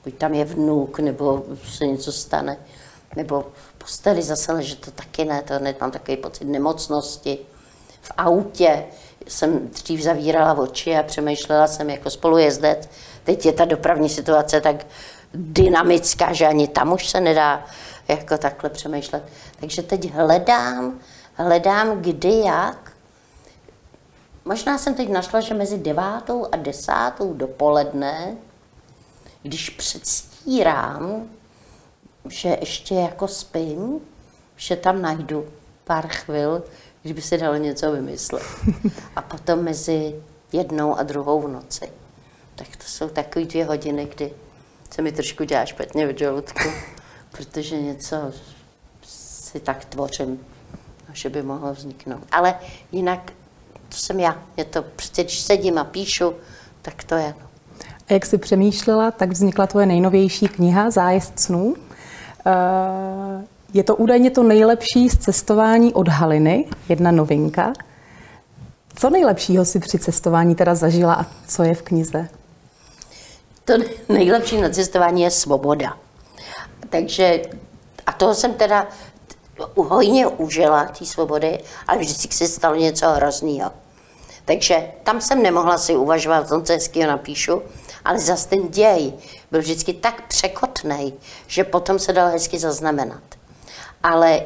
buď 0.04 0.14
tam 0.14 0.34
je 0.34 0.46
vnuk, 0.46 1.00
nebo 1.00 1.44
se 1.78 1.88
něco 1.88 2.12
stane. 2.12 2.58
nebo 3.16 3.46
v 3.54 3.74
posteli 3.74 4.22
zase 4.22 4.54
ležet, 4.54 4.80
to 4.80 4.92
taky 4.92 5.26
ne, 5.26 5.42
to 5.42 5.54
hned 5.54 5.82
mám 5.82 5.92
takový 5.92 6.18
pocit 6.18 6.46
nemocnosti. 6.46 7.38
V 8.02 8.12
autě 8.18 8.86
jsem 9.28 9.68
dřív 9.68 10.02
zavírala 10.02 10.54
oči 10.54 10.98
a 10.98 11.04
přemýšlela 11.04 11.68
jsem 11.68 11.90
jako 11.90 12.10
spolujezdec. 12.10 12.90
Teď 13.24 13.46
je 13.46 13.52
ta 13.52 13.66
dopravní 13.66 14.10
situace 14.10 14.62
tak 14.62 14.86
dynamická, 15.34 16.34
že 16.34 16.48
ani 16.48 16.68
tam 16.68 16.94
už 16.94 17.10
se 17.10 17.22
nedá 17.22 17.66
jako 18.08 18.38
takhle 18.38 18.70
přemýšlet. 18.70 19.24
Takže 19.60 19.82
teď 19.82 20.12
hledám, 20.12 21.00
hledám 21.34 22.02
kdy, 22.02 22.40
jak. 22.40 22.91
Možná 24.46 24.78
jsem 24.78 24.94
teď 24.94 25.10
našla, 25.10 25.40
že 25.40 25.54
mezi 25.54 25.78
devátou 25.78 26.48
a 26.52 26.58
desátou 26.58 27.34
dopoledne, 27.34 28.38
když 29.44 29.70
předstírám, 29.70 31.30
že 32.30 32.58
ještě 32.60 32.96
jako 32.96 33.28
spím, 33.28 34.00
že 34.56 34.76
tam 34.76 35.02
najdu 35.02 35.46
pár 35.84 36.08
chvil, 36.08 36.64
když 37.02 37.14
by 37.14 37.22
se 37.22 37.38
dalo 37.38 37.56
něco 37.56 37.92
vymyslet. 37.92 38.44
A 39.16 39.22
potom 39.22 39.64
mezi 39.64 40.24
jednou 40.52 40.96
a 40.96 41.04
druhou 41.04 41.42
v 41.42 41.48
noci. 41.48 41.92
Tak 42.56 42.68
to 42.68 42.84
jsou 42.84 43.10
takové 43.10 43.46
dvě 43.46 43.66
hodiny, 43.66 44.06
kdy 44.16 44.34
se 44.92 45.02
mi 45.02 45.12
trošku 45.12 45.44
dělá 45.44 45.66
špatně 45.66 46.08
v 46.08 46.18
žaludku, 46.18 46.70
protože 47.32 47.82
něco 47.82 48.16
si 49.04 49.60
tak 49.60 49.86
tvořím, 49.86 50.46
že 51.14 51.30
by 51.30 51.42
mohlo 51.42 51.74
vzniknout. 51.74 52.24
Ale 52.32 52.60
jinak 52.92 53.34
to 53.92 53.98
jsem 53.98 54.20
já. 54.20 54.38
Je 54.58 54.66
to 54.66 54.82
prostě, 54.82 55.24
když 55.24 55.40
sedím 55.40 55.78
a 55.78 55.84
píšu, 55.84 56.34
tak 56.82 57.04
to 57.04 57.16
je. 57.16 57.34
A 58.10 58.14
jak 58.14 58.26
jsi 58.26 58.38
přemýšlela, 58.38 59.12
tak 59.12 59.32
vznikla 59.32 59.68
tvoje 59.68 59.86
nejnovější 59.86 60.48
kniha 60.48 60.92
Zájezd 60.92 61.40
snů. 61.40 61.76
Eh, 62.46 63.46
je 63.74 63.84
to 63.84 63.96
údajně 63.96 64.32
to 64.32 64.44
nejlepší 64.44 65.10
z 65.10 65.18
cestování 65.18 65.94
od 65.94 66.08
Haliny, 66.08 66.66
jedna 66.90 67.12
novinka. 67.12 67.74
Co 68.96 69.10
nejlepšího 69.10 69.66
si 69.66 69.80
při 69.80 70.00
cestování 70.00 70.56
teda 70.56 70.76
zažila 70.76 71.14
a 71.14 71.26
co 71.48 71.64
je 71.64 71.76
v 71.76 71.82
knize? 71.82 72.28
To 73.66 73.74
nejlepší 74.10 74.62
na 74.62 74.70
cestování 74.70 75.22
je 75.22 75.32
svoboda. 75.32 75.98
Takže, 76.90 77.42
a 78.08 78.12
toho 78.12 78.36
jsem 78.36 78.54
teda 78.54 78.88
hojně 79.76 80.28
užila, 80.28 80.86
té 80.86 81.06
svobody, 81.06 81.60
ale 81.88 82.00
vždycky 82.00 82.34
se 82.34 82.48
stalo 82.48 82.76
něco 82.76 83.10
hroznýho. 83.10 83.72
Takže 84.46 84.92
tam 85.04 85.22
jsem 85.22 85.44
nemohla 85.44 85.78
si 85.78 85.96
uvažovat, 85.96 86.48
co 86.48 86.74
hezkýho 86.74 87.08
napíšu, 87.08 87.62
ale 88.06 88.20
zase 88.20 88.50
ten 88.50 88.68
děj 88.68 89.14
byl 89.52 89.62
vždycky 89.62 89.94
tak 89.94 90.28
překotný, 90.28 91.14
že 91.48 91.64
potom 91.64 92.00
se 92.00 92.14
dal 92.14 92.28
hezky 92.28 92.60
zaznamenat. 92.60 93.24
Ale 94.04 94.42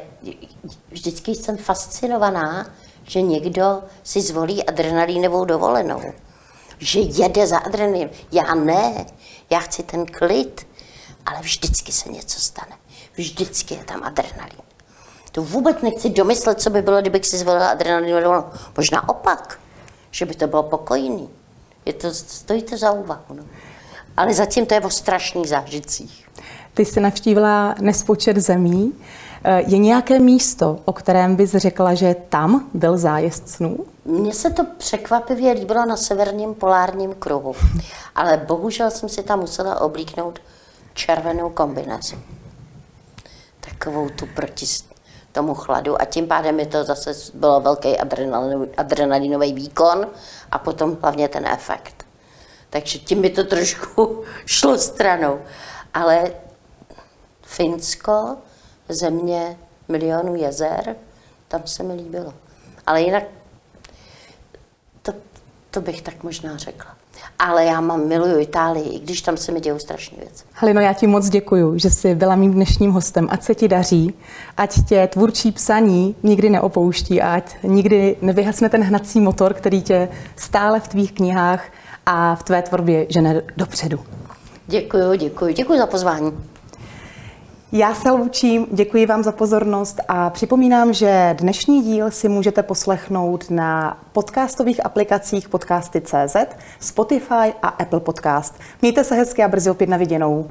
vždycky 0.90 1.34
jsem 1.34 1.56
fascinovaná, 1.56 2.70
že 3.04 3.22
někdo 3.22 3.82
si 4.02 4.20
zvolí 4.20 4.64
adrenalínovou 4.64 5.44
dovolenou. 5.44 6.02
Že 6.78 7.00
jede 7.00 7.46
za 7.46 7.58
adrenalinem. 7.58 8.10
Já 8.32 8.54
ne, 8.54 9.06
já 9.50 9.58
chci 9.58 9.82
ten 9.82 10.06
klid, 10.06 10.66
ale 11.26 11.40
vždycky 11.40 11.92
se 11.92 12.08
něco 12.08 12.40
stane. 12.40 12.76
Vždycky 13.14 13.74
je 13.74 13.84
tam 13.84 14.02
adrenalin. 14.02 14.65
To 15.36 15.42
vůbec 15.42 15.76
nechci 15.82 16.10
domyslet, 16.10 16.60
co 16.60 16.70
by 16.70 16.82
bylo, 16.82 17.00
kdybych 17.00 17.26
si 17.26 17.38
zvolila 17.38 17.68
adrenalinovou. 17.68 18.44
Možná 18.76 19.08
opak, 19.08 19.58
že 20.10 20.26
by 20.26 20.34
to 20.34 20.46
bylo 20.46 20.62
pokojný. 20.62 21.28
Je 21.86 21.92
to, 21.92 22.14
stojí 22.14 22.62
to 22.62 22.76
za 22.76 22.90
úvahu. 22.90 23.34
No. 23.34 23.44
Ale 24.16 24.34
zatím 24.34 24.66
to 24.66 24.74
je 24.74 24.80
o 24.80 24.90
strašných 24.90 25.48
zážitcích. 25.48 26.28
Ty 26.74 26.84
jsi 26.84 27.00
navštívila 27.00 27.74
nespočet 27.80 28.36
zemí. 28.36 28.92
Eh, 29.44 29.62
je 29.66 29.78
nějaké 29.78 30.18
místo, 30.18 30.78
o 30.84 30.92
kterém 30.92 31.36
bys 31.36 31.50
řekla, 31.50 31.94
že 31.94 32.16
tam 32.28 32.70
byl 32.74 32.98
zájezd 32.98 33.48
snů? 33.48 33.78
Mně 34.04 34.34
se 34.34 34.50
to 34.50 34.64
překvapivě 34.78 35.52
líbilo 35.52 35.86
na 35.86 35.96
severním 35.96 36.54
polárním 36.54 37.14
kruhu, 37.14 37.54
ale 38.14 38.36
bohužel 38.36 38.90
jsem 38.90 39.08
si 39.08 39.22
tam 39.22 39.40
musela 39.40 39.80
oblíknout 39.80 40.38
červenou 40.94 41.50
kombinaci. 41.50 42.18
Takovou 43.60 44.08
tu 44.08 44.26
proti 44.26 44.66
tomu 45.36 45.54
chladu 45.54 46.00
a 46.02 46.04
tím 46.04 46.26
pádem 46.28 46.56
mi 46.56 46.66
to 46.66 46.84
zase 46.84 47.12
bylo 47.34 47.60
velký 47.60 47.98
adrenalinový 48.76 49.52
výkon 49.52 50.06
a 50.50 50.58
potom 50.58 50.98
hlavně 51.02 51.28
ten 51.28 51.46
efekt. 51.46 52.06
Takže 52.70 52.98
tím 52.98 53.22
by 53.22 53.30
to 53.30 53.44
trošku 53.44 54.24
šlo 54.46 54.78
stranou. 54.78 55.40
Ale 55.94 56.32
Finsko, 57.42 58.36
země 58.88 59.58
milionů 59.88 60.34
jezer, 60.34 60.96
tam 61.48 61.66
se 61.66 61.82
mi 61.82 61.94
líbilo. 61.94 62.34
Ale 62.86 63.02
jinak 63.02 63.24
to, 65.02 65.12
to 65.70 65.80
bych 65.80 66.02
tak 66.02 66.22
možná 66.22 66.56
řekla. 66.56 66.96
Ale 67.38 67.64
já 67.64 67.80
mám, 67.80 68.08
miluju 68.08 68.38
Itálii, 68.40 68.88
i 68.88 68.98
když 68.98 69.22
tam 69.22 69.36
se 69.36 69.52
mi 69.52 69.60
dějou 69.60 69.78
strašné 69.78 70.18
věci. 70.18 70.44
Halino, 70.52 70.80
já 70.80 70.92
ti 70.92 71.06
moc 71.06 71.28
děkuji, 71.28 71.78
že 71.78 71.90
jsi 71.90 72.14
byla 72.14 72.36
mým 72.36 72.52
dnešním 72.52 72.90
hostem. 72.90 73.28
Ať 73.30 73.42
se 73.42 73.54
ti 73.54 73.68
daří, 73.68 74.14
ať 74.56 74.84
tě 74.88 75.08
tvůrčí 75.12 75.52
psaní 75.52 76.16
nikdy 76.22 76.50
neopouští, 76.50 77.22
ať 77.22 77.56
nikdy 77.62 78.16
nevyhasne 78.22 78.68
ten 78.68 78.82
hnací 78.82 79.20
motor, 79.20 79.54
který 79.54 79.82
tě 79.82 80.08
stále 80.36 80.80
v 80.80 80.88
tvých 80.88 81.12
knihách 81.12 81.64
a 82.06 82.34
v 82.34 82.42
tvé 82.42 82.62
tvorbě 82.62 83.06
žene 83.08 83.42
dopředu. 83.56 83.98
Děkuji, 84.66 85.16
děkuji, 85.18 85.54
děkuji 85.54 85.78
za 85.78 85.86
pozvání. 85.86 86.32
Já 87.72 87.94
se 87.94 88.10
loučím, 88.10 88.66
děkuji 88.72 89.06
vám 89.06 89.22
za 89.22 89.32
pozornost 89.32 90.00
a 90.08 90.30
připomínám, 90.30 90.92
že 90.92 91.36
dnešní 91.38 91.82
díl 91.82 92.10
si 92.10 92.28
můžete 92.28 92.62
poslechnout 92.62 93.50
na 93.50 93.98
podcastových 94.12 94.86
aplikacích 94.86 95.48
podcasty.cz, 95.48 96.36
Spotify 96.80 97.52
a 97.62 97.68
Apple 97.68 98.00
Podcast. 98.00 98.54
Mějte 98.82 99.04
se 99.04 99.14
hezky 99.14 99.44
a 99.44 99.48
brzy 99.48 99.70
opět 99.70 99.90
na 99.90 99.96
viděnou. 99.96 100.48